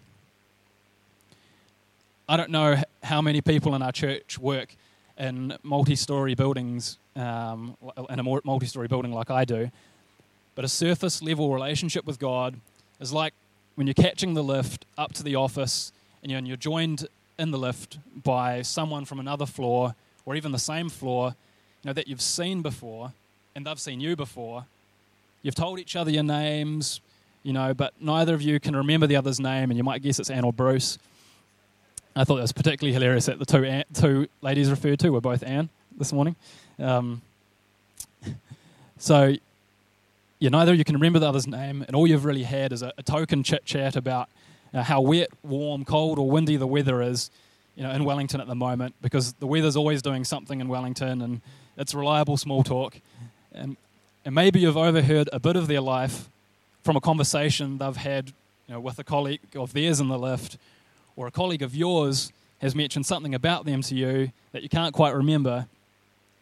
I 2.28 2.36
don't 2.36 2.50
know 2.50 2.76
how 3.02 3.20
many 3.22 3.40
people 3.40 3.74
in 3.74 3.82
our 3.82 3.90
church 3.90 4.38
work 4.38 4.76
in 5.18 5.56
multi 5.62 5.96
story 5.96 6.34
buildings, 6.34 6.98
um, 7.16 7.76
in 8.08 8.18
a 8.18 8.22
multi 8.22 8.66
story 8.66 8.88
building 8.88 9.12
like 9.12 9.30
I 9.30 9.44
do, 9.44 9.70
but 10.54 10.64
a 10.64 10.68
surface 10.68 11.22
level 11.22 11.52
relationship 11.52 12.04
with 12.04 12.18
God 12.18 12.60
is 13.00 13.12
like 13.12 13.34
when 13.74 13.86
you're 13.86 13.94
catching 13.94 14.34
the 14.34 14.42
lift 14.42 14.84
up 14.98 15.12
to 15.14 15.22
the 15.22 15.34
office 15.34 15.92
and 16.22 16.46
you're, 16.46 16.56
joined 16.56 17.08
in 17.38 17.50
the 17.50 17.58
lift 17.58 17.98
by 18.22 18.60
someone 18.62 19.04
from 19.04 19.18
another 19.18 19.46
floor 19.46 19.94
or 20.26 20.36
even 20.36 20.52
the 20.52 20.58
same 20.58 20.90
floor 20.90 21.34
you 21.82 21.88
know, 21.88 21.92
that 21.94 22.06
you've 22.06 22.20
seen 22.20 22.60
before 22.60 23.12
and 23.56 23.66
they've 23.66 23.80
seen 23.80 24.00
you 24.00 24.16
before. 24.16 24.66
You've 25.42 25.54
told 25.54 25.78
each 25.78 25.96
other 25.96 26.10
your 26.10 26.22
names, 26.22 27.00
you 27.42 27.52
know, 27.52 27.72
but 27.72 27.94
neither 28.00 28.34
of 28.34 28.42
you 28.42 28.60
can 28.60 28.76
remember 28.76 29.06
the 29.06 29.16
other's 29.16 29.40
name, 29.40 29.70
and 29.70 29.78
you 29.78 29.82
might 29.82 30.02
guess 30.02 30.18
it's 30.18 30.28
Anne 30.28 30.44
or 30.44 30.52
Bruce. 30.52 30.98
I 32.14 32.24
thought 32.24 32.38
it 32.38 32.42
was 32.42 32.52
particularly 32.52 32.92
hilarious 32.92 33.26
that 33.26 33.38
the 33.38 33.46
two, 33.46 33.82
two 33.94 34.28
ladies 34.42 34.70
referred 34.70 34.98
to 35.00 35.10
were 35.10 35.20
both 35.20 35.42
Anne 35.42 35.70
this 35.96 36.12
morning. 36.12 36.36
Um, 36.78 37.22
so, 38.98 39.34
yeah, 40.40 40.48
neither 40.48 40.72
of 40.72 40.78
you 40.78 40.84
can 40.84 40.94
remember 40.94 41.18
the 41.18 41.28
other's 41.28 41.46
name, 41.46 41.84
and 41.86 41.94
all 41.94 42.06
you've 42.06 42.24
really 42.24 42.42
had 42.42 42.72
is 42.72 42.82
a, 42.82 42.92
a 42.96 43.02
token 43.02 43.42
chit 43.42 43.64
chat 43.66 43.94
about 43.94 44.28
uh, 44.72 44.82
how 44.82 45.00
wet, 45.00 45.28
warm, 45.42 45.84
cold, 45.84 46.18
or 46.18 46.30
windy 46.30 46.56
the 46.56 46.66
weather 46.66 47.02
is, 47.02 47.30
you 47.76 47.82
know, 47.82 47.90
in 47.90 48.04
Wellington 48.04 48.40
at 48.40 48.46
the 48.46 48.54
moment, 48.54 48.94
because 49.02 49.34
the 49.34 49.46
weather's 49.46 49.76
always 49.76 50.00
doing 50.00 50.24
something 50.24 50.60
in 50.60 50.68
Wellington, 50.68 51.20
and 51.20 51.42
it's 51.76 51.94
reliable 51.94 52.38
small 52.38 52.62
talk. 52.62 52.96
And, 53.52 53.76
and 54.24 54.34
maybe 54.34 54.60
you've 54.60 54.76
overheard 54.78 55.28
a 55.32 55.38
bit 55.38 55.56
of 55.56 55.66
their 55.66 55.80
life 55.82 56.28
from 56.82 56.96
a 56.96 57.00
conversation 57.00 57.78
they've 57.78 57.96
had 57.96 58.28
you 58.66 58.74
know, 58.74 58.80
with 58.80 58.98
a 58.98 59.04
colleague 59.04 59.40
of 59.54 59.72
theirs 59.74 60.00
in 60.00 60.08
the 60.08 60.18
lift 60.18 60.56
or 61.16 61.26
a 61.26 61.30
colleague 61.30 61.62
of 61.62 61.74
yours 61.74 62.32
has 62.60 62.74
mentioned 62.74 63.04
something 63.04 63.34
about 63.34 63.66
them 63.66 63.82
to 63.82 63.94
you 63.94 64.32
that 64.52 64.62
you 64.62 64.68
can't 64.68 64.94
quite 64.94 65.14
remember, 65.14 65.66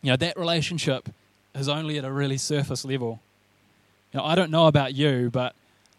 you 0.02 0.10
know, 0.10 0.16
that 0.16 0.36
relationship 0.36 1.08
is 1.54 1.68
only 1.68 1.98
at 1.98 2.04
a 2.04 2.12
really 2.12 2.36
surface 2.36 2.84
level. 2.84 3.20
You 4.12 4.18
know, 4.18 4.24
I 4.24 4.34
don't 4.34 4.50
know 4.50 4.66
about 4.66 4.94
you, 4.94 5.30
but 5.30 5.54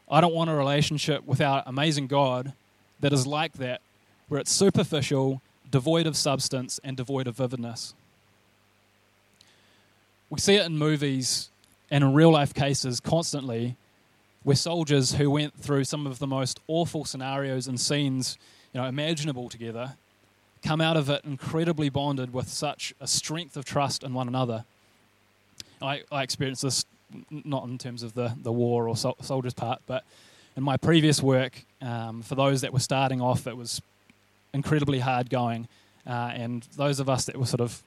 I 0.10 0.22
don't 0.22 0.34
want 0.34 0.50
a 0.50 0.56
relationship 0.56 1.26
with 1.26 1.42
our 1.42 1.64
amazing 1.66 2.08
God 2.08 2.54
that 3.00 3.14
is 3.14 3.28
like 3.28 3.54
that, 3.54 3.82
where 4.28 4.40
it's 4.40 4.52
superficial, 4.52 5.42
devoid 5.70 6.08
of 6.08 6.18
substance, 6.18 6.80
and 6.84 6.98
devoid 6.98 7.28
of 7.28 7.36
vividness. 7.38 7.94
We 10.30 10.40
see 10.40 10.56
it 10.56 10.66
in 10.66 10.78
movies 10.78 11.50
and 11.92 12.04
in 12.04 12.14
real 12.14 12.32
life 12.32 12.54
cases 12.54 13.00
constantly, 13.00 13.76
where 14.44 14.56
soldiers 14.56 15.14
who 15.14 15.30
went 15.30 15.56
through 15.56 15.84
some 15.84 16.08
of 16.08 16.20
the 16.20 16.28
most 16.28 16.60
awful 16.68 17.06
scenarios 17.06 17.68
and 17.68 17.80
scenes 17.80 18.38
you 18.74 18.82
know, 18.82 18.88
imaginable 18.88 19.50
together, 19.50 19.96
come 20.64 20.82
out 20.82 20.98
of 20.98 21.10
it 21.10 21.24
incredibly 21.24 21.90
bonded 21.90 22.34
with 22.34 22.48
such 22.48 22.94
a 23.00 23.08
strength 23.08 23.56
of 23.56 23.66
trust 23.66 24.04
in 24.04 24.14
one 24.14 24.28
another. 24.28 24.66
I, 25.82 26.04
I 26.12 26.24
experienced 26.24 26.62
this 26.62 26.86
not 27.30 27.66
in 27.66 27.78
terms 27.78 28.04
of 28.04 28.14
the, 28.14 28.34
the 28.42 28.52
war 28.52 28.88
or 28.88 28.96
sol- 28.96 29.18
soldiers 29.22 29.54
part, 29.54 29.82
but 29.88 30.04
in 30.56 30.64
my 30.64 30.78
previous 30.78 31.22
work, 31.22 31.64
um, 31.82 32.22
for 32.22 32.36
those 32.36 32.62
that 32.62 32.74
were 32.74 32.80
starting 32.80 33.22
off, 33.22 33.48
it 33.48 33.56
was 33.56 33.82
incredibly 34.54 35.00
hard 35.00 35.30
going. 35.30 35.68
Uh, 36.08 36.32
and 36.34 36.68
those 36.76 37.00
of 37.00 37.10
us 37.10 37.26
that 37.26 37.38
were 37.38 37.46
sort 37.46 37.62
of, 37.62 37.82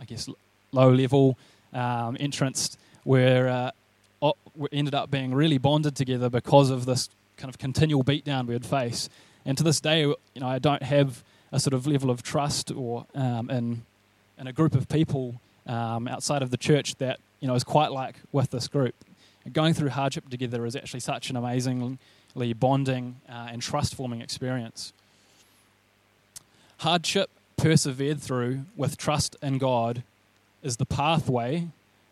I 0.00 0.04
guess, 0.04 0.28
low 0.72 0.90
level 0.90 1.36
um, 1.72 2.16
entranced 2.16 2.78
were, 3.04 3.72
uh, 4.22 4.32
ended 4.72 4.94
up 4.94 5.10
being 5.10 5.34
really 5.34 5.58
bonded 5.58 5.94
together 5.94 6.28
because 6.28 6.70
of 6.70 6.86
this 6.86 7.08
kind 7.36 7.48
of 7.48 7.58
continual 7.58 8.02
beatdown 8.02 8.46
we 8.46 8.54
would 8.54 8.66
face. 8.66 9.08
And 9.44 9.56
to 9.56 9.64
this 9.64 9.80
day, 9.80 10.02
you 10.02 10.16
know, 10.36 10.48
I 10.48 10.58
don't 10.58 10.82
have 10.82 11.22
a 11.52 11.60
sort 11.60 11.74
of 11.74 11.86
level 11.86 12.10
of 12.10 12.22
trust 12.22 12.70
or 12.70 13.06
um, 13.14 13.48
in 13.50 13.82
in 14.38 14.46
a 14.46 14.52
group 14.52 14.74
of 14.74 14.88
people 14.88 15.40
um, 15.66 16.08
outside 16.08 16.42
of 16.42 16.50
the 16.50 16.56
church 16.56 16.94
that 16.96 17.18
you 17.40 17.48
know 17.48 17.54
is 17.54 17.64
quite 17.64 17.92
like 17.92 18.16
with 18.32 18.50
this 18.50 18.68
group. 18.68 18.94
Going 19.52 19.74
through 19.74 19.90
hardship 19.90 20.28
together 20.28 20.66
is 20.66 20.76
actually 20.76 21.00
such 21.00 21.30
an 21.30 21.36
amazingly 21.36 22.52
bonding 22.52 23.16
uh, 23.28 23.48
and 23.50 23.62
trust 23.62 23.94
forming 23.94 24.20
experience. 24.20 24.92
Hardship 26.78 27.30
persevered 27.56 28.20
through 28.20 28.60
with 28.76 28.96
trust 28.96 29.36
in 29.42 29.58
God 29.58 30.02
is 30.62 30.76
the 30.76 30.86
pathway 30.86 31.68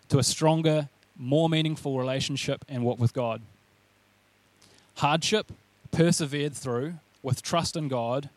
to 0.09 0.19
a 0.19 0.23
stronger, 0.23 0.89
more 1.17 1.49
meaningful 1.49 1.99
relationship 1.99 2.65
and 2.69 2.85
walk 2.85 2.99
with 2.99 3.12
God. 3.12 3.43
Hardship 4.97 5.53
persevered 5.93 6.55
through 6.55 6.95
with 7.23 7.43
trust 7.43 7.77
in 7.77 7.89
God 7.89 8.29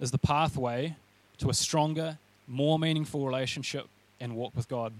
is 0.00 0.10
the 0.10 0.18
pathway 0.18 0.96
to 1.38 1.48
a 1.50 1.54
stronger, 1.54 2.18
more 2.48 2.78
meaningful 2.78 3.24
relationship 3.24 3.86
and 4.20 4.36
walk 4.36 4.54
with 4.54 4.68
God. 4.68 4.92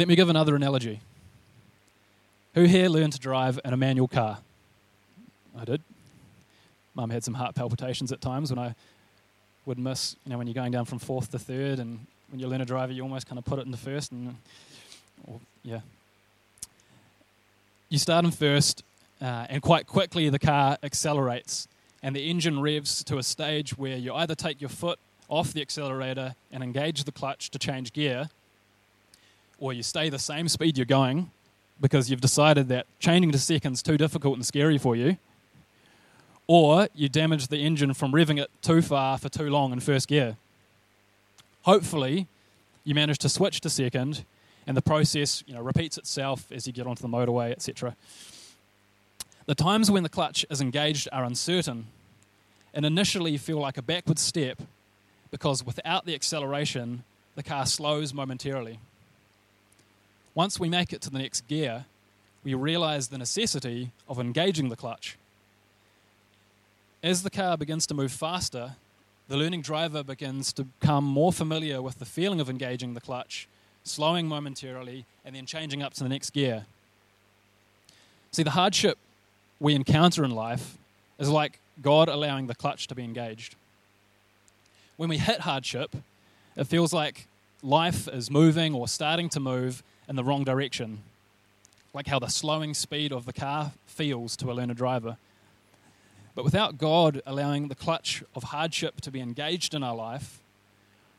Let 0.00 0.08
me 0.08 0.16
give 0.16 0.30
another 0.30 0.56
analogy. 0.56 1.02
Who 2.54 2.62
here 2.62 2.88
learned 2.88 3.12
to 3.12 3.18
drive 3.18 3.60
in 3.62 3.74
a 3.74 3.76
manual 3.76 4.08
car? 4.08 4.38
I 5.54 5.66
did. 5.66 5.82
Mum 6.94 7.10
had 7.10 7.22
some 7.22 7.34
heart 7.34 7.54
palpitations 7.54 8.10
at 8.10 8.22
times 8.22 8.48
when 8.48 8.58
I 8.58 8.74
would 9.66 9.78
miss, 9.78 10.16
you 10.24 10.30
know, 10.32 10.38
when 10.38 10.46
you're 10.46 10.54
going 10.54 10.72
down 10.72 10.86
from 10.86 11.00
fourth 11.00 11.30
to 11.32 11.38
third, 11.38 11.80
and 11.80 12.06
when 12.30 12.40
you 12.40 12.48
learn 12.48 12.62
a 12.62 12.64
driver, 12.64 12.94
you 12.94 13.02
almost 13.02 13.26
kind 13.26 13.38
of 13.38 13.44
put 13.44 13.58
it 13.58 13.66
in 13.66 13.72
the 13.72 13.76
first, 13.76 14.10
and 14.10 14.36
or, 15.26 15.38
yeah. 15.64 15.80
You 17.90 17.98
start 17.98 18.24
in 18.24 18.30
first, 18.30 18.82
uh, 19.20 19.48
and 19.50 19.60
quite 19.60 19.86
quickly 19.86 20.30
the 20.30 20.38
car 20.38 20.78
accelerates, 20.82 21.68
and 22.02 22.16
the 22.16 22.30
engine 22.30 22.62
revs 22.62 23.04
to 23.04 23.18
a 23.18 23.22
stage 23.22 23.76
where 23.76 23.98
you 23.98 24.14
either 24.14 24.34
take 24.34 24.62
your 24.62 24.70
foot 24.70 24.98
off 25.28 25.52
the 25.52 25.60
accelerator 25.60 26.36
and 26.50 26.62
engage 26.62 27.04
the 27.04 27.12
clutch 27.12 27.50
to 27.50 27.58
change 27.58 27.92
gear, 27.92 28.30
or 29.60 29.72
you 29.72 29.82
stay 29.82 30.08
the 30.08 30.18
same 30.18 30.48
speed 30.48 30.76
you're 30.76 30.86
going 30.86 31.30
because 31.80 32.10
you've 32.10 32.20
decided 32.20 32.68
that 32.68 32.86
changing 32.98 33.30
to 33.30 33.38
second 33.38 33.74
is 33.74 33.82
too 33.82 33.96
difficult 33.96 34.34
and 34.34 34.44
scary 34.44 34.78
for 34.78 34.96
you, 34.96 35.16
or 36.46 36.88
you 36.94 37.08
damage 37.08 37.48
the 37.48 37.58
engine 37.58 37.94
from 37.94 38.12
revving 38.12 38.40
it 38.40 38.50
too 38.62 38.82
far 38.82 39.16
for 39.18 39.28
too 39.28 39.48
long 39.48 39.72
in 39.72 39.80
first 39.80 40.08
gear. 40.08 40.36
Hopefully, 41.62 42.26
you 42.84 42.94
manage 42.94 43.18
to 43.18 43.28
switch 43.28 43.60
to 43.60 43.70
second, 43.70 44.24
and 44.66 44.76
the 44.76 44.82
process 44.82 45.44
you 45.46 45.54
know, 45.54 45.62
repeats 45.62 45.96
itself 45.96 46.50
as 46.50 46.66
you 46.66 46.72
get 46.72 46.86
onto 46.86 47.02
the 47.02 47.08
motorway, 47.08 47.52
etc. 47.52 47.94
The 49.46 49.54
times 49.54 49.90
when 49.90 50.02
the 50.02 50.08
clutch 50.08 50.44
is 50.50 50.60
engaged 50.60 51.08
are 51.12 51.24
uncertain 51.24 51.86
and 52.72 52.84
initially 52.86 53.36
feel 53.36 53.58
like 53.58 53.76
a 53.76 53.82
backward 53.82 54.18
step 54.18 54.62
because 55.30 55.64
without 55.64 56.06
the 56.06 56.14
acceleration, 56.14 57.04
the 57.36 57.42
car 57.42 57.66
slows 57.66 58.12
momentarily. 58.12 58.78
Once 60.34 60.60
we 60.60 60.68
make 60.68 60.92
it 60.92 61.00
to 61.02 61.10
the 61.10 61.18
next 61.18 61.46
gear, 61.48 61.84
we 62.44 62.54
realize 62.54 63.08
the 63.08 63.18
necessity 63.18 63.90
of 64.08 64.18
engaging 64.18 64.68
the 64.68 64.76
clutch. 64.76 65.16
As 67.02 67.22
the 67.22 67.30
car 67.30 67.56
begins 67.56 67.86
to 67.86 67.94
move 67.94 68.12
faster, 68.12 68.76
the 69.28 69.36
learning 69.36 69.62
driver 69.62 70.02
begins 70.02 70.52
to 70.54 70.64
become 70.64 71.04
more 71.04 71.32
familiar 71.32 71.80
with 71.80 71.98
the 71.98 72.04
feeling 72.04 72.40
of 72.40 72.50
engaging 72.50 72.94
the 72.94 73.00
clutch, 73.00 73.48
slowing 73.84 74.26
momentarily, 74.26 75.06
and 75.24 75.34
then 75.34 75.46
changing 75.46 75.82
up 75.82 75.94
to 75.94 76.02
the 76.02 76.08
next 76.08 76.30
gear. 76.30 76.66
See, 78.32 78.42
the 78.42 78.50
hardship 78.50 78.98
we 79.58 79.74
encounter 79.74 80.24
in 80.24 80.30
life 80.30 80.76
is 81.18 81.28
like 81.28 81.58
God 81.82 82.08
allowing 82.08 82.46
the 82.46 82.54
clutch 82.54 82.86
to 82.88 82.94
be 82.94 83.04
engaged. 83.04 83.54
When 84.96 85.08
we 85.08 85.18
hit 85.18 85.40
hardship, 85.40 85.96
it 86.56 86.64
feels 86.64 86.92
like 86.92 87.26
life 87.62 88.08
is 88.08 88.30
moving 88.30 88.74
or 88.74 88.88
starting 88.88 89.28
to 89.30 89.40
move 89.40 89.82
in 90.10 90.16
the 90.16 90.24
wrong 90.24 90.42
direction, 90.42 90.98
like 91.94 92.08
how 92.08 92.18
the 92.18 92.26
slowing 92.26 92.74
speed 92.74 93.12
of 93.12 93.26
the 93.26 93.32
car 93.32 93.72
feels 93.86 94.36
to 94.36 94.50
a 94.50 94.52
learner 94.52 94.74
driver. 94.74 95.16
But 96.34 96.44
without 96.44 96.78
God 96.78 97.22
allowing 97.24 97.68
the 97.68 97.76
clutch 97.76 98.24
of 98.34 98.42
hardship 98.44 99.00
to 99.02 99.12
be 99.12 99.20
engaged 99.20 99.72
in 99.72 99.84
our 99.84 99.94
life, 99.94 100.40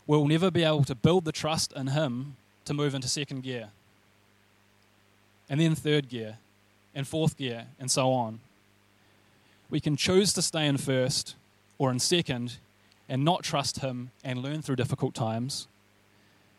we'll 0.05 0.27
never 0.27 0.51
be 0.51 0.65
able 0.65 0.83
to 0.83 0.93
build 0.93 1.23
the 1.23 1.31
trust 1.31 1.71
in 1.71 1.87
Him 1.87 2.35
to 2.65 2.73
move 2.73 2.93
into 2.93 3.07
second 3.07 3.43
gear, 3.43 3.69
and 5.49 5.61
then 5.61 5.73
third 5.73 6.09
gear, 6.09 6.37
and 6.93 7.07
fourth 7.07 7.37
gear, 7.37 7.67
and 7.79 7.89
so 7.89 8.11
on. 8.11 8.41
We 9.69 9.79
can 9.79 9.95
choose 9.95 10.33
to 10.33 10.41
stay 10.41 10.67
in 10.67 10.75
first 10.75 11.35
or 11.77 11.91
in 11.91 11.99
second 11.99 12.57
and 13.07 13.23
not 13.23 13.43
trust 13.43 13.79
Him 13.79 14.11
and 14.21 14.39
learn 14.39 14.61
through 14.61 14.75
difficult 14.75 15.13
times. 15.13 15.67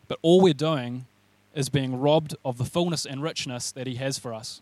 But 0.07 0.17
all 0.23 0.41
we're 0.41 0.53
doing 0.55 1.05
is 1.53 1.69
being 1.69 1.99
robbed 1.99 2.35
of 2.43 2.57
the 2.57 2.65
fullness 2.65 3.05
and 3.05 3.21
richness 3.21 3.71
that 3.71 3.87
He 3.87 3.95
has 3.95 4.17
for 4.17 4.33
us. 4.33 4.61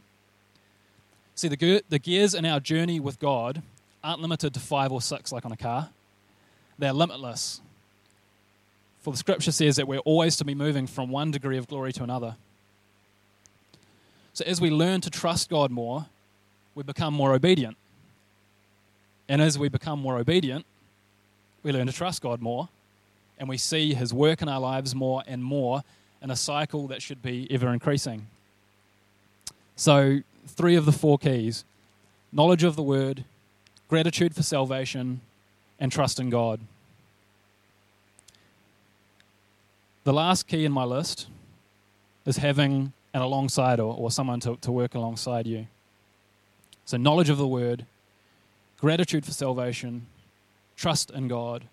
See, 1.35 1.47
the, 1.47 1.83
the 1.89 1.99
gears 1.99 2.33
in 2.33 2.45
our 2.45 2.59
journey 2.59 2.99
with 2.99 3.19
God 3.19 3.61
aren't 4.03 4.21
limited 4.21 4.53
to 4.53 4.59
five 4.59 4.91
or 4.91 5.01
six 5.01 5.31
like 5.31 5.45
on 5.45 5.51
a 5.51 5.57
car, 5.57 5.89
they're 6.77 6.93
limitless. 6.93 7.61
For 9.01 9.11
the 9.11 9.17
scripture 9.17 9.51
says 9.51 9.77
that 9.77 9.87
we're 9.87 9.99
always 9.99 10.35
to 10.37 10.45
be 10.45 10.53
moving 10.53 10.85
from 10.85 11.09
one 11.09 11.31
degree 11.31 11.57
of 11.57 11.67
glory 11.67 11.91
to 11.93 12.03
another. 12.03 12.35
So, 14.33 14.45
as 14.45 14.61
we 14.61 14.69
learn 14.69 15.01
to 15.01 15.09
trust 15.09 15.49
God 15.49 15.71
more, 15.71 16.05
we 16.75 16.83
become 16.83 17.13
more 17.13 17.33
obedient. 17.33 17.77
And 19.27 19.41
as 19.41 19.57
we 19.57 19.69
become 19.69 19.99
more 19.99 20.17
obedient, 20.17 20.65
we 21.63 21.71
learn 21.71 21.87
to 21.87 21.93
trust 21.93 22.21
God 22.21 22.41
more, 22.41 22.69
and 23.39 23.49
we 23.49 23.57
see 23.57 23.93
His 23.93 24.13
work 24.13 24.41
in 24.41 24.47
our 24.47 24.59
lives 24.59 24.93
more 24.93 25.23
and 25.27 25.43
more 25.43 25.83
in 26.21 26.29
a 26.29 26.35
cycle 26.35 26.87
that 26.87 27.01
should 27.01 27.21
be 27.21 27.47
ever 27.51 27.73
increasing. 27.73 28.27
So, 29.75 30.19
three 30.47 30.75
of 30.75 30.85
the 30.85 30.91
four 30.91 31.17
keys 31.17 31.63
knowledge 32.31 32.63
of 32.63 32.75
the 32.75 32.83
Word, 32.83 33.25
gratitude 33.89 34.35
for 34.35 34.43
salvation, 34.43 35.21
and 35.79 35.91
trust 35.91 36.19
in 36.19 36.29
God. 36.29 36.59
The 40.03 40.13
last 40.13 40.47
key 40.47 40.65
in 40.65 40.71
my 40.71 40.83
list 40.83 41.27
is 42.25 42.37
having 42.37 42.93
an 43.13 43.21
alongside 43.21 43.79
or, 43.79 43.95
or 43.95 44.09
someone 44.11 44.39
to, 44.41 44.55
to 44.57 44.71
work 44.71 44.95
alongside 44.95 45.45
you. 45.45 45.67
So, 46.85 46.97
knowledge 46.97 47.29
of 47.29 47.37
the 47.37 47.47
Word, 47.47 47.85
gratitude 48.79 49.25
for 49.25 49.31
salvation, 49.31 50.07
trust 50.75 51.11
in 51.11 51.27
God, 51.27 51.63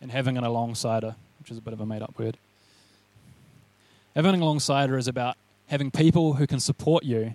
and 0.00 0.10
having 0.10 0.36
an 0.36 0.44
alongsider, 0.44 1.14
which 1.38 1.50
is 1.50 1.58
a 1.58 1.60
bit 1.60 1.72
of 1.72 1.80
a 1.80 1.86
made 1.86 2.02
up 2.02 2.18
word. 2.18 2.36
Having 4.14 4.40
alongsider 4.40 4.96
is 4.96 5.08
about 5.08 5.36
having 5.66 5.90
people 5.90 6.34
who 6.34 6.46
can 6.46 6.60
support 6.60 7.02
you, 7.02 7.34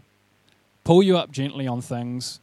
pull 0.86 1.04
you 1.04 1.18
up 1.18 1.30
gently 1.30 1.68
on 1.68 1.82
things, 1.82 2.39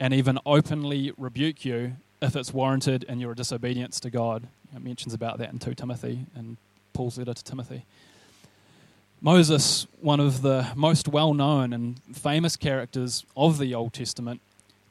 and 0.00 0.12
even 0.12 0.36
openly 0.44 1.12
rebuke 1.16 1.64
you 1.64 1.92
if 2.20 2.34
it's 2.34 2.52
warranted 2.52 3.04
in 3.04 3.20
your 3.20 3.36
disobedience 3.36 4.00
to 4.00 4.10
God. 4.10 4.48
It 4.74 4.82
mentions 4.82 5.14
about 5.14 5.38
that 5.38 5.52
in 5.52 5.60
2 5.60 5.74
Timothy 5.74 6.26
and 6.34 6.56
Paul's 6.92 7.18
letter 7.18 7.34
to 7.34 7.44
Timothy. 7.44 7.84
Moses, 9.20 9.86
one 10.00 10.18
of 10.18 10.42
the 10.42 10.66
most 10.74 11.06
well 11.06 11.32
known 11.32 11.72
and 11.72 12.00
famous 12.12 12.56
characters 12.56 13.24
of 13.36 13.58
the 13.58 13.76
Old 13.76 13.92
Testament, 13.92 14.40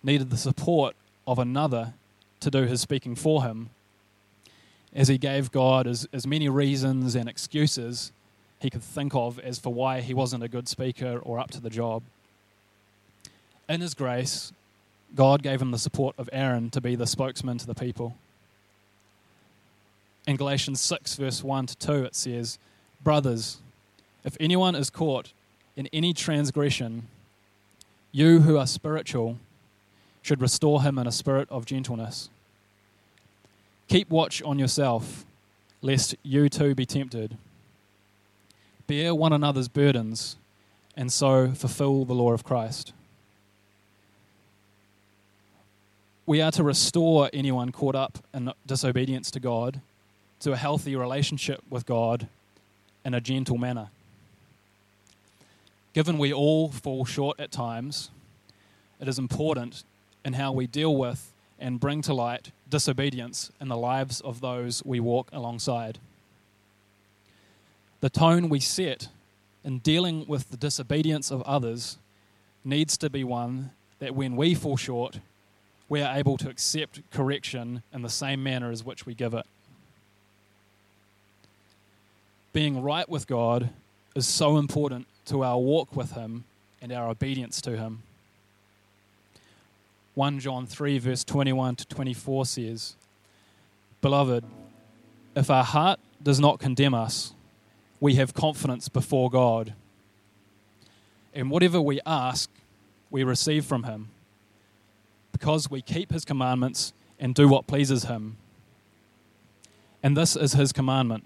needed 0.01 0.29
the 0.29 0.37
support 0.37 0.95
of 1.27 1.39
another 1.39 1.93
to 2.39 2.49
do 2.49 2.63
his 2.63 2.79
speaking 2.79 3.15
for 3.15 3.43
him, 3.43 3.69
as 4.95 5.09
he 5.09 5.17
gave 5.17 5.51
God 5.51 5.87
as, 5.87 6.07
as 6.13 6.25
many 6.25 6.47
reasons 6.47 7.15
and 7.15 7.27
excuses 7.27 8.13
he 8.61 8.69
could 8.69 8.83
think 8.83 9.15
of 9.15 9.39
as 9.39 9.57
for 9.57 9.73
why 9.73 10.01
he 10.01 10.13
wasn't 10.13 10.43
a 10.43 10.47
good 10.47 10.67
speaker 10.67 11.19
or 11.23 11.39
up 11.39 11.49
to 11.51 11.59
the 11.59 11.69
job. 11.69 12.03
In 13.67 13.81
his 13.81 13.95
grace, 13.95 14.53
God 15.15 15.41
gave 15.41 15.61
him 15.61 15.71
the 15.71 15.79
support 15.79 16.13
of 16.19 16.29
Aaron 16.31 16.69
to 16.69 16.79
be 16.79 16.95
the 16.95 17.07
spokesman 17.07 17.57
to 17.57 17.65
the 17.65 17.73
people. 17.73 18.15
In 20.27 20.35
Galatians 20.35 20.79
6, 20.79 21.15
verse 21.15 21.43
1 21.43 21.65
to 21.67 21.77
2, 21.77 21.93
it 22.03 22.15
says, 22.15 22.59
Brothers, 23.03 23.57
if 24.23 24.37
anyone 24.39 24.75
is 24.75 24.91
caught 24.91 25.33
in 25.75 25.89
any 25.91 26.13
transgression, 26.13 27.07
you 28.11 28.41
who 28.41 28.57
are 28.57 28.67
spiritual 28.67 29.37
should 30.21 30.39
restore 30.39 30.83
him 30.83 30.99
in 30.99 31.07
a 31.07 31.11
spirit 31.11 31.47
of 31.49 31.65
gentleness. 31.65 32.29
Keep 33.87 34.11
watch 34.11 34.43
on 34.43 34.59
yourself, 34.59 35.25
lest 35.81 36.15
you 36.21 36.47
too 36.47 36.75
be 36.75 36.85
tempted 36.85 37.37
bear 38.91 39.15
one 39.15 39.31
another's 39.31 39.69
burdens, 39.69 40.35
and 40.97 41.13
so 41.13 41.51
fulfill 41.51 42.03
the 42.03 42.13
law 42.13 42.33
of 42.33 42.43
Christ. 42.43 42.93
we 46.31 46.39
are 46.39 46.51
to 46.51 46.63
restore 46.63 47.29
anyone 47.33 47.73
caught 47.73 47.93
up 47.93 48.19
in 48.33 48.53
disobedience 48.65 49.29
to 49.31 49.37
God 49.37 49.81
to 50.39 50.53
a 50.53 50.55
healthy 50.55 50.95
relationship 50.95 51.61
with 51.69 51.85
God 51.85 52.27
in 53.03 53.13
a 53.13 53.19
gentle 53.19 53.57
manner. 53.57 53.89
Given 55.93 56.17
we 56.17 56.31
all 56.31 56.69
fall 56.69 57.03
short 57.03 57.37
at 57.37 57.51
times, 57.51 58.11
it 58.99 59.09
is 59.09 59.19
important 59.19 59.83
in 60.23 60.31
how 60.33 60.53
we 60.53 60.67
deal 60.67 60.95
with 60.95 61.33
and 61.59 61.81
bring 61.81 62.01
to 62.03 62.13
light 62.13 62.51
disobedience 62.69 63.51
in 63.59 63.67
the 63.67 63.75
lives 63.75 64.21
of 64.21 64.39
those 64.39 64.81
we 64.85 65.01
walk 65.01 65.27
alongside. 65.33 65.99
The 68.01 68.09
tone 68.09 68.49
we 68.49 68.59
set 68.59 69.09
in 69.63 69.77
dealing 69.79 70.25
with 70.27 70.49
the 70.49 70.57
disobedience 70.57 71.29
of 71.29 71.43
others 71.43 71.97
needs 72.65 72.97
to 72.97 73.09
be 73.09 73.23
one 73.23 73.71
that 73.99 74.15
when 74.15 74.35
we 74.35 74.55
fall 74.55 74.75
short, 74.75 75.19
we 75.87 76.01
are 76.01 76.17
able 76.17 76.35
to 76.37 76.49
accept 76.49 77.01
correction 77.11 77.83
in 77.93 78.01
the 78.01 78.09
same 78.09 78.41
manner 78.41 78.71
as 78.71 78.83
which 78.83 79.05
we 79.05 79.13
give 79.13 79.35
it. 79.35 79.45
Being 82.53 82.81
right 82.81 83.07
with 83.07 83.27
God 83.27 83.69
is 84.15 84.25
so 84.25 84.57
important 84.57 85.05
to 85.25 85.43
our 85.43 85.59
walk 85.59 85.95
with 85.95 86.13
Him 86.13 86.45
and 86.81 86.91
our 86.91 87.07
obedience 87.07 87.61
to 87.61 87.77
Him. 87.77 88.01
1 90.15 90.39
John 90.39 90.65
3, 90.65 90.97
verse 90.97 91.23
21 91.23 91.75
to 91.77 91.87
24 91.87 92.45
says, 92.47 92.95
Beloved, 94.01 94.43
if 95.35 95.49
our 95.51 95.63
heart 95.63 95.99
does 96.21 96.39
not 96.39 96.59
condemn 96.59 96.93
us, 96.93 97.33
we 98.01 98.15
have 98.15 98.33
confidence 98.33 98.89
before 98.89 99.29
God. 99.29 99.73
And 101.33 101.49
whatever 101.49 101.79
we 101.79 102.01
ask, 102.05 102.49
we 103.09 103.23
receive 103.23 103.63
from 103.63 103.83
Him, 103.83 104.09
because 105.31 105.71
we 105.71 105.81
keep 105.81 106.11
His 106.11 106.25
commandments 106.25 106.91
and 107.17 107.33
do 107.33 107.47
what 107.47 107.67
pleases 107.67 108.03
Him. 108.05 108.35
And 110.03 110.17
this 110.17 110.35
is 110.35 110.51
His 110.53 110.73
commandment 110.73 111.25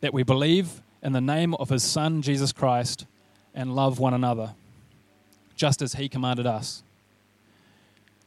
that 0.00 0.12
we 0.12 0.24
believe 0.24 0.82
in 1.00 1.12
the 1.12 1.20
name 1.20 1.54
of 1.54 1.68
His 1.68 1.84
Son, 1.84 2.22
Jesus 2.22 2.50
Christ, 2.50 3.06
and 3.54 3.76
love 3.76 4.00
one 4.00 4.14
another, 4.14 4.54
just 5.54 5.82
as 5.82 5.92
He 5.94 6.08
commanded 6.08 6.46
us. 6.46 6.82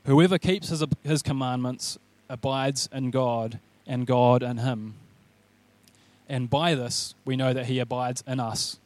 Whoever 0.05 0.37
keeps 0.37 0.69
his, 0.69 0.83
his 1.03 1.23
commandments 1.23 1.97
abides 2.29 2.87
in 2.93 3.09
God, 3.09 3.59
and 3.87 4.05
God 4.05 4.43
in 4.43 4.57
him. 4.57 4.93
And 6.27 6.49
by 6.49 6.75
this 6.75 7.15
we 7.25 7.35
know 7.35 7.53
that 7.53 7.67
he 7.67 7.79
abides 7.79 8.23
in 8.27 8.39
us, 8.39 8.79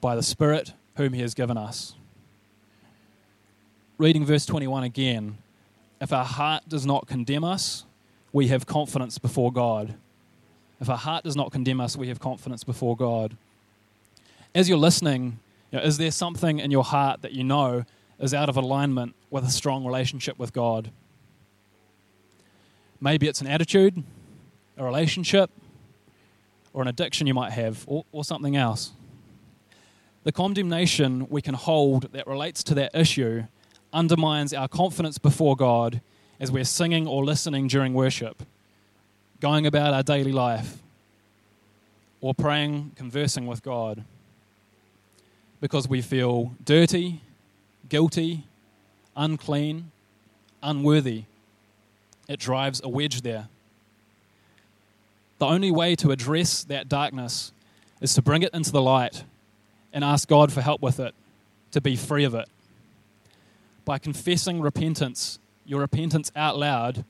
by 0.00 0.16
the 0.16 0.22
Spirit 0.22 0.72
whom 0.96 1.12
he 1.12 1.20
has 1.22 1.34
given 1.34 1.56
us. 1.56 1.94
Reading 3.98 4.24
verse 4.24 4.46
21 4.46 4.84
again 4.84 5.38
if 6.00 6.12
our 6.14 6.24
heart 6.24 6.62
does 6.66 6.86
not 6.86 7.06
condemn 7.06 7.44
us, 7.44 7.84
we 8.32 8.48
have 8.48 8.64
confidence 8.64 9.18
before 9.18 9.52
God. 9.52 9.94
If 10.80 10.88
our 10.88 10.96
heart 10.96 11.24
does 11.24 11.36
not 11.36 11.52
condemn 11.52 11.78
us, 11.78 11.94
we 11.94 12.08
have 12.08 12.18
confidence 12.18 12.64
before 12.64 12.96
God. 12.96 13.36
As 14.54 14.66
you're 14.66 14.78
listening, 14.78 15.38
you 15.70 15.78
know, 15.78 15.84
is 15.84 15.98
there 15.98 16.10
something 16.10 16.58
in 16.58 16.70
your 16.70 16.84
heart 16.84 17.20
that 17.20 17.32
you 17.32 17.44
know 17.44 17.84
is 18.20 18.34
out 18.34 18.48
of 18.48 18.56
alignment 18.56 19.14
with 19.30 19.44
a 19.44 19.50
strong 19.50 19.84
relationship 19.84 20.38
with 20.38 20.52
God. 20.52 20.90
Maybe 23.00 23.26
it's 23.26 23.40
an 23.40 23.46
attitude, 23.46 24.02
a 24.76 24.84
relationship, 24.84 25.50
or 26.72 26.82
an 26.82 26.88
addiction 26.88 27.26
you 27.26 27.34
might 27.34 27.52
have, 27.52 27.84
or, 27.86 28.04
or 28.12 28.24
something 28.24 28.56
else. 28.56 28.92
The 30.24 30.32
condemnation 30.32 31.26
we 31.28 31.42
can 31.42 31.54
hold 31.54 32.12
that 32.12 32.26
relates 32.26 32.62
to 32.64 32.74
that 32.74 32.94
issue 32.94 33.44
undermines 33.92 34.52
our 34.52 34.68
confidence 34.68 35.18
before 35.18 35.56
God 35.56 36.00
as 36.38 36.50
we're 36.50 36.64
singing 36.64 37.06
or 37.06 37.24
listening 37.24 37.68
during 37.68 37.94
worship, 37.94 38.42
going 39.40 39.66
about 39.66 39.94
our 39.94 40.02
daily 40.02 40.32
life, 40.32 40.78
or 42.20 42.34
praying, 42.34 42.92
conversing 42.96 43.46
with 43.46 43.62
God. 43.62 44.04
Because 45.60 45.88
we 45.88 46.02
feel 46.02 46.54
dirty, 46.64 47.22
guilty, 47.88 48.44
unclean, 49.16 49.90
unworthy. 50.62 51.24
It 52.28 52.38
drives 52.38 52.80
a 52.84 52.88
wedge 52.88 53.22
there. 53.22 53.48
The 55.40 55.46
only 55.46 55.70
way 55.70 55.96
to 55.96 56.10
address 56.10 56.64
that 56.64 56.86
darkness 56.86 57.52
is 58.02 58.12
to 58.12 58.20
bring 58.20 58.42
it 58.42 58.50
into 58.52 58.70
the 58.70 58.82
light 58.82 59.24
and 59.90 60.04
ask 60.04 60.28
God 60.28 60.52
for 60.52 60.60
help 60.60 60.82
with 60.82 61.00
it, 61.00 61.14
to 61.72 61.80
be 61.80 61.96
free 61.96 62.24
of 62.24 62.34
it. 62.34 62.46
By 63.86 63.98
confessing 63.98 64.60
repentance, 64.60 65.38
your 65.64 65.80
repentance 65.80 66.30
out 66.36 66.58
loud, 66.58 67.06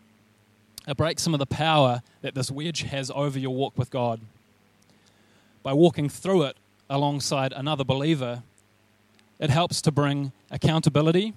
it 0.86 0.96
breaks 0.96 1.24
some 1.24 1.34
of 1.34 1.40
the 1.40 1.46
power 1.46 2.02
that 2.22 2.36
this 2.36 2.52
wedge 2.52 2.82
has 2.82 3.10
over 3.16 3.36
your 3.36 3.52
walk 3.52 3.76
with 3.76 3.90
God. 3.90 4.20
By 5.64 5.72
walking 5.72 6.08
through 6.08 6.44
it 6.44 6.56
alongside 6.88 7.52
another 7.52 7.82
believer, 7.82 8.44
it 9.40 9.50
helps 9.50 9.82
to 9.82 9.90
bring 9.90 10.30
accountability 10.52 11.34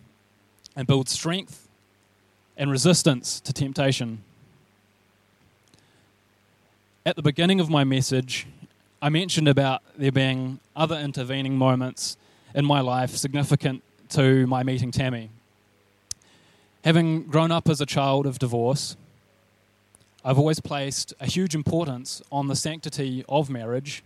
and 0.75 0.85
build 0.85 1.09
strength 1.09 1.67
and 2.55 2.69
resistance 2.69 3.39
to 3.39 3.51
temptation. 3.51 4.21
At 7.05 7.17
the 7.17 7.21
beginning 7.21 7.59
of 7.59 7.69
my 7.69 7.83
message, 7.83 8.47
I 9.01 9.09
mentioned 9.09 9.49
about 9.49 9.81
there 9.97 10.09
being 10.09 10.61
other 10.73 10.95
intervening 10.95 11.57
moments 11.57 12.15
in 12.55 12.63
my 12.63 12.79
life 12.79 13.09
significant 13.09 13.83
to 14.11 14.47
my 14.47 14.63
meeting 14.63 14.89
Tammy. 14.89 15.29
Having 16.85 17.23
grown 17.23 17.51
up 17.51 17.67
as 17.67 17.81
a 17.81 17.85
child 17.85 18.25
of 18.25 18.39
divorce, 18.39 18.95
I've 20.23 20.39
always 20.39 20.61
placed 20.61 21.13
a 21.19 21.25
huge 21.25 21.53
importance 21.53 22.21
on 22.31 22.47
the 22.47 22.55
sanctity 22.55 23.25
of 23.27 23.49
marriage 23.49 24.01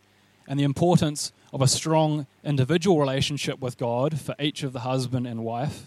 and 0.48 0.60
the 0.60 0.64
importance 0.64 1.32
of 1.54 1.62
a 1.62 1.68
strong 1.68 2.26
individual 2.44 3.00
relationship 3.00 3.60
with 3.60 3.78
God 3.78 4.20
for 4.20 4.34
each 4.40 4.64
of 4.64 4.74
the 4.74 4.80
husband 4.80 5.28
and 5.28 5.46
wife 5.46 5.84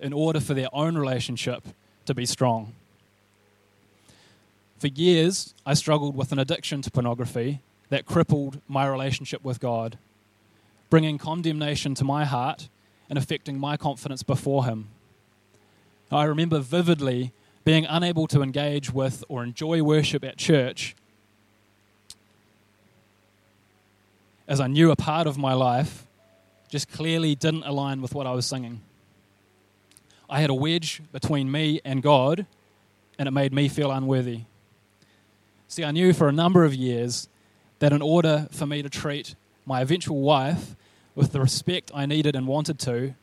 in 0.00 0.14
order 0.14 0.40
for 0.40 0.54
their 0.54 0.68
own 0.72 0.96
relationship 0.96 1.62
to 2.06 2.14
be 2.14 2.24
strong. 2.24 2.72
For 4.84 4.88
years, 4.88 5.54
I 5.64 5.72
struggled 5.72 6.14
with 6.14 6.30
an 6.30 6.38
addiction 6.38 6.82
to 6.82 6.90
pornography 6.90 7.62
that 7.88 8.04
crippled 8.04 8.60
my 8.68 8.86
relationship 8.86 9.42
with 9.42 9.58
God, 9.58 9.96
bringing 10.90 11.16
condemnation 11.16 11.94
to 11.94 12.04
my 12.04 12.26
heart 12.26 12.68
and 13.08 13.16
affecting 13.16 13.58
my 13.58 13.78
confidence 13.78 14.22
before 14.22 14.66
Him. 14.66 14.88
I 16.12 16.24
remember 16.24 16.58
vividly 16.58 17.32
being 17.64 17.86
unable 17.86 18.26
to 18.26 18.42
engage 18.42 18.92
with 18.92 19.24
or 19.26 19.42
enjoy 19.42 19.82
worship 19.82 20.22
at 20.22 20.36
church 20.36 20.94
as 24.46 24.60
I 24.60 24.66
knew 24.66 24.90
a 24.90 24.96
part 24.96 25.26
of 25.26 25.38
my 25.38 25.54
life 25.54 26.06
just 26.68 26.90
clearly 26.90 27.34
didn't 27.34 27.64
align 27.64 28.02
with 28.02 28.14
what 28.14 28.26
I 28.26 28.32
was 28.32 28.44
singing. 28.44 28.82
I 30.28 30.42
had 30.42 30.50
a 30.50 30.54
wedge 30.54 31.00
between 31.10 31.50
me 31.50 31.80
and 31.86 32.02
God, 32.02 32.44
and 33.18 33.26
it 33.26 33.30
made 33.30 33.54
me 33.54 33.70
feel 33.70 33.90
unworthy. 33.90 34.40
See, 35.68 35.84
I 35.84 35.90
knew 35.90 36.12
for 36.12 36.28
a 36.28 36.32
number 36.32 36.64
of 36.64 36.74
years 36.74 37.28
that 37.78 37.92
in 37.92 38.02
order 38.02 38.48
for 38.50 38.66
me 38.66 38.82
to 38.82 38.88
treat 38.88 39.34
my 39.66 39.80
eventual 39.80 40.20
wife 40.20 40.76
with 41.14 41.32
the 41.32 41.40
respect 41.40 41.90
I 41.94 42.06
needed 42.06 42.36
and 42.36 42.46
wanted 42.46 42.78
to, 42.80 43.14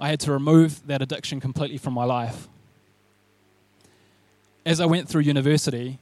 I 0.00 0.08
had 0.08 0.20
to 0.20 0.32
remove 0.32 0.86
that 0.86 1.02
addiction 1.02 1.40
completely 1.40 1.78
from 1.78 1.94
my 1.94 2.04
life. 2.04 2.48
As 4.64 4.80
I 4.80 4.86
went 4.86 5.08
through 5.08 5.22
university, 5.22 5.98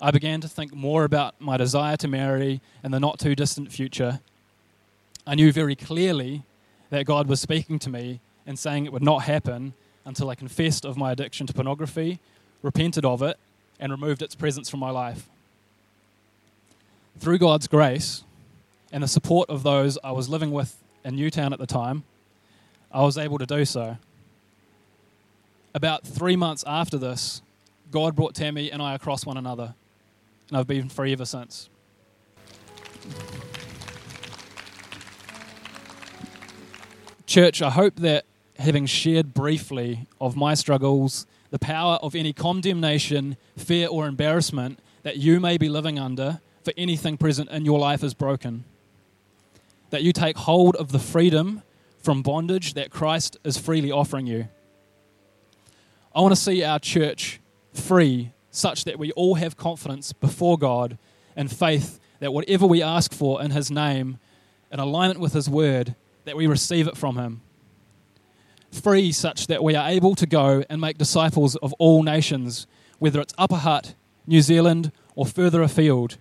I 0.00 0.10
began 0.10 0.40
to 0.40 0.48
think 0.48 0.74
more 0.74 1.04
about 1.04 1.40
my 1.40 1.56
desire 1.56 1.96
to 1.98 2.08
marry 2.08 2.60
in 2.82 2.90
the 2.90 3.00
not 3.00 3.18
too 3.18 3.34
distant 3.34 3.70
future. 3.70 4.20
I 5.26 5.34
knew 5.34 5.52
very 5.52 5.76
clearly 5.76 6.44
that 6.90 7.04
God 7.04 7.26
was 7.26 7.40
speaking 7.40 7.78
to 7.80 7.90
me 7.90 8.20
and 8.46 8.58
saying 8.58 8.86
it 8.86 8.92
would 8.92 9.02
not 9.02 9.24
happen 9.24 9.74
until 10.04 10.30
I 10.30 10.34
confessed 10.34 10.84
of 10.84 10.96
my 10.96 11.12
addiction 11.12 11.46
to 11.46 11.52
pornography, 11.52 12.20
repented 12.62 13.04
of 13.04 13.22
it, 13.22 13.38
and 13.80 13.90
removed 13.90 14.22
its 14.22 14.36
presence 14.36 14.68
from 14.68 14.78
my 14.78 14.90
life. 14.90 15.28
Through 17.18 17.38
God's 17.38 17.66
grace 17.66 18.22
and 18.92 19.02
the 19.02 19.08
support 19.08 19.50
of 19.50 19.62
those 19.62 19.98
I 20.04 20.12
was 20.12 20.28
living 20.28 20.52
with 20.52 20.76
in 21.04 21.16
Newtown 21.16 21.52
at 21.52 21.58
the 21.58 21.66
time, 21.66 22.04
I 22.92 23.02
was 23.02 23.18
able 23.18 23.38
to 23.38 23.46
do 23.46 23.64
so. 23.64 23.96
About 25.74 26.06
three 26.06 26.36
months 26.36 26.62
after 26.66 26.98
this, 26.98 27.42
God 27.90 28.14
brought 28.14 28.34
Tammy 28.34 28.70
and 28.70 28.82
I 28.82 28.94
across 28.94 29.26
one 29.26 29.36
another 29.36 29.74
and 30.48 30.58
I've 30.58 30.66
been 30.66 30.88
free 30.88 31.12
ever 31.12 31.24
since. 31.24 31.68
Church, 37.26 37.62
I 37.62 37.70
hope 37.70 37.96
that 37.96 38.24
having 38.58 38.86
shared 38.86 39.32
briefly 39.32 40.06
of 40.20 40.36
my 40.36 40.54
struggles, 40.54 41.26
the 41.50 41.58
power 41.58 41.98
of 42.02 42.14
any 42.14 42.32
condemnation, 42.32 43.36
fear, 43.56 43.88
or 43.88 44.06
embarrassment 44.06 44.78
that 45.02 45.16
you 45.16 45.40
may 45.40 45.58
be 45.58 45.68
living 45.68 45.98
under 45.98 46.40
for 46.64 46.72
anything 46.76 47.16
present 47.16 47.50
in 47.50 47.64
your 47.64 47.78
life 47.78 48.04
is 48.04 48.14
broken. 48.14 48.64
That 49.90 50.02
you 50.02 50.12
take 50.12 50.36
hold 50.36 50.76
of 50.76 50.92
the 50.92 50.98
freedom 50.98 51.62
from 51.98 52.22
bondage 52.22 52.74
that 52.74 52.90
Christ 52.90 53.36
is 53.44 53.58
freely 53.58 53.90
offering 53.90 54.26
you. 54.26 54.48
I 56.14 56.20
want 56.20 56.32
to 56.32 56.40
see 56.40 56.62
our 56.62 56.78
church 56.78 57.40
free 57.72 58.32
such 58.50 58.84
that 58.84 58.98
we 58.98 59.12
all 59.12 59.36
have 59.36 59.56
confidence 59.56 60.12
before 60.12 60.58
God 60.58 60.98
and 61.36 61.50
faith 61.50 62.00
that 62.18 62.32
whatever 62.32 62.66
we 62.66 62.82
ask 62.82 63.12
for 63.12 63.42
in 63.42 63.50
His 63.50 63.70
name, 63.70 64.18
in 64.72 64.80
alignment 64.80 65.20
with 65.20 65.32
His 65.32 65.48
word, 65.48 65.94
that 66.24 66.36
we 66.36 66.46
receive 66.46 66.86
it 66.86 66.96
from 66.96 67.16
Him. 67.16 67.42
Free 68.70 69.12
such 69.12 69.48
that 69.48 69.64
we 69.64 69.74
are 69.74 69.88
able 69.88 70.14
to 70.14 70.26
go 70.26 70.64
and 70.70 70.80
make 70.80 70.98
disciples 70.98 71.56
of 71.56 71.72
all 71.74 72.02
nations, 72.02 72.66
whether 72.98 73.20
it's 73.20 73.34
Upper 73.36 73.56
Hutt, 73.56 73.94
New 74.26 74.42
Zealand, 74.42 74.92
or 75.14 75.26
further 75.26 75.62
afield, 75.62 76.18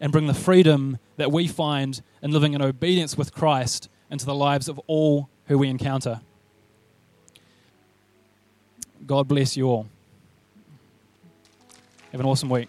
and 0.00 0.12
bring 0.12 0.26
the 0.26 0.34
freedom 0.34 0.98
that 1.16 1.30
we 1.30 1.46
find 1.46 2.00
in 2.22 2.32
living 2.32 2.54
in 2.54 2.62
obedience 2.62 3.16
with 3.16 3.32
Christ 3.32 3.88
into 4.10 4.26
the 4.26 4.34
lives 4.34 4.68
of 4.68 4.80
all 4.86 5.28
who 5.46 5.58
we 5.58 5.68
encounter. 5.68 6.20
God 9.06 9.28
bless 9.28 9.56
you 9.56 9.68
all. 9.68 9.86
Have 12.12 12.20
an 12.20 12.26
awesome 12.26 12.48
week. 12.48 12.68